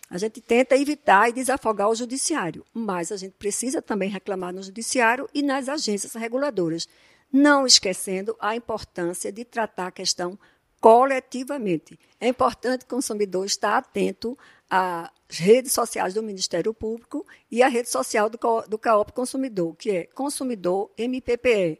A 0.09 0.17
gente 0.17 0.41
tenta 0.41 0.75
evitar 0.75 1.29
e 1.29 1.33
desafogar 1.33 1.87
o 1.87 1.93
judiciário, 1.93 2.65
mas 2.73 3.11
a 3.11 3.17
gente 3.17 3.33
precisa 3.33 3.79
também 3.79 4.09
reclamar 4.09 4.51
no 4.51 4.63
judiciário 4.63 5.29
e 5.35 5.43
nas 5.43 5.69
agências 5.69 6.15
reguladoras 6.15 6.87
não 7.31 7.65
esquecendo 7.65 8.35
a 8.39 8.55
importância 8.55 9.31
de 9.31 9.45
tratar 9.45 9.87
a 9.87 9.91
questão 9.91 10.37
coletivamente. 10.81 11.99
É 12.19 12.27
importante 12.27 12.83
o 12.83 12.87
consumidor 12.87 13.45
estar 13.45 13.77
atento 13.77 14.37
às 14.69 15.09
redes 15.29 15.71
sociais 15.71 16.13
do 16.13 16.23
Ministério 16.23 16.73
Público 16.73 17.25
e 17.51 17.61
à 17.61 17.67
rede 17.67 17.89
social 17.89 18.29
do, 18.29 18.39
do 18.67 18.77
CAOP 18.77 19.11
Consumidor, 19.13 19.75
que 19.75 19.91
é 19.91 20.03
Consumidor 20.05 20.89
MPPE 20.97 21.79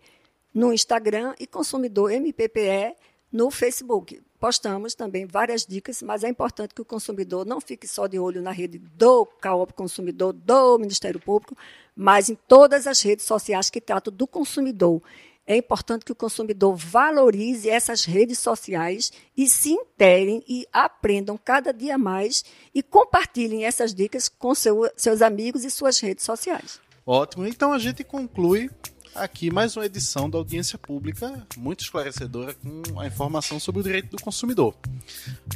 no 0.54 0.74
Instagram 0.74 1.34
e 1.40 1.48
Consumidor 1.48 2.12
MPPE 2.12 2.96
no 3.32 3.50
Facebook. 3.52 4.22
Postamos 4.40 4.96
também 4.96 5.26
várias 5.26 5.66
dicas, 5.66 6.02
mas 6.02 6.24
é 6.24 6.30
importante 6.30 6.74
que 6.74 6.82
o 6.82 6.86
consumidor 6.86 7.46
não 7.46 7.60
fique 7.60 7.86
só 7.86 8.08
de 8.08 8.18
olho 8.18 8.42
na 8.42 8.52
rede 8.52 8.78
do 8.78 9.26
CAOP 9.26 9.74
Consumidor, 9.74 10.32
do 10.32 10.80
Ministério 10.80 11.20
Público, 11.20 11.58
mas 11.96 12.30
em 12.30 12.36
todas 12.48 12.88
as 12.88 13.02
redes 13.02 13.26
sociais 13.26 13.70
que 13.70 13.82
tratam 13.82 14.14
do 14.14 14.26
consumidor 14.26 15.02
é 15.50 15.58
importante 15.58 16.06
que 16.06 16.12
o 16.12 16.16
consumidor 16.16 16.76
valorize 16.76 17.68
essas 17.68 18.06
redes 18.06 18.38
sociais 18.38 19.12
e 19.36 19.50
se 19.50 19.72
interem 19.72 20.44
e 20.48 20.68
aprendam 20.72 21.40
cada 21.44 21.74
dia 21.74 21.98
mais 21.98 22.46
e 22.74 22.84
compartilhem 22.84 23.66
essas 23.66 23.92
dicas 23.92 24.30
com 24.30 24.54
seu, 24.54 24.88
seus 24.96 25.24
amigos 25.24 25.66
e 25.66 25.72
suas 25.72 26.00
redes 26.00 26.24
sociais. 26.24 26.80
Ótimo. 27.04 27.48
Então 27.48 27.74
a 27.74 27.80
gente 27.80 28.04
conclui 28.04 28.70
aqui 29.16 29.52
mais 29.52 29.76
uma 29.76 29.88
edição 29.88 30.30
da 30.30 30.38
audiência 30.38 30.78
pública 30.78 31.44
muito 31.58 31.84
esclarecedora 31.84 32.54
com 32.54 33.00
a 33.00 33.08
informação 33.08 33.60
sobre 33.60 33.82
o 33.82 33.84
direito 33.84 34.16
do 34.16 34.22
consumidor. 34.22 34.76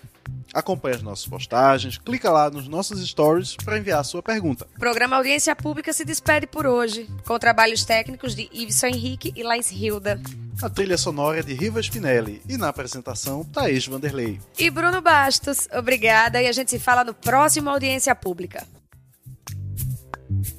Acompanhe 0.53 0.97
as 0.97 1.03
nossas 1.03 1.27
postagens, 1.27 1.99
clica 1.99 2.31
lá 2.31 2.51
nos 2.51 2.69
nossos 2.69 3.07
stories 3.07 3.57
para 3.57 3.79
enviar 3.79 4.01
a 4.01 4.05
sua 4.05 4.23
pergunta. 4.23 4.67
O 4.77 4.79
programa 4.79 5.17
Audiência 5.17 5.55
Pública 5.57 5.93
se 5.93 6.05
despede 6.05 6.47
por 6.47 6.67
hoje, 6.67 7.09
com 7.27 7.39
trabalhos 7.39 7.85
técnicos 7.85 8.35
de 8.35 8.49
Iveson 8.53 8.89
Henrique 8.89 9.33
e 9.35 9.43
Laís 9.43 9.71
Hilda. 9.71 10.21
A 10.61 10.69
trilha 10.69 10.99
sonora 10.99 11.41
é 11.41 11.43
de 11.43 11.55
Riva 11.55 11.81
Spinelli 11.81 12.43
e 12.49 12.57
na 12.57 12.69
apresentação, 12.69 13.45
Thaís 13.45 13.87
Vanderlei. 13.87 14.41
E 14.59 14.71
Bruno 14.71 15.01
Bastos, 15.01 15.69
obrigada 15.73 16.43
e 16.43 16.47
a 16.47 16.53
gente 16.53 16.71
se 16.71 16.79
fala 16.79 17.05
no 17.05 17.15
próximo 17.15 17.71
Audiência 17.71 18.15
Pública. 18.15 18.67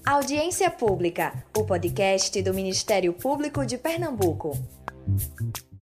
Audiência 0.05 0.71
Pública, 0.71 1.45
o 1.55 1.63
podcast 1.63 2.41
do 2.41 2.53
Ministério 2.53 3.13
Público 3.13 3.65
de 3.65 3.77
Pernambuco. 3.77 4.57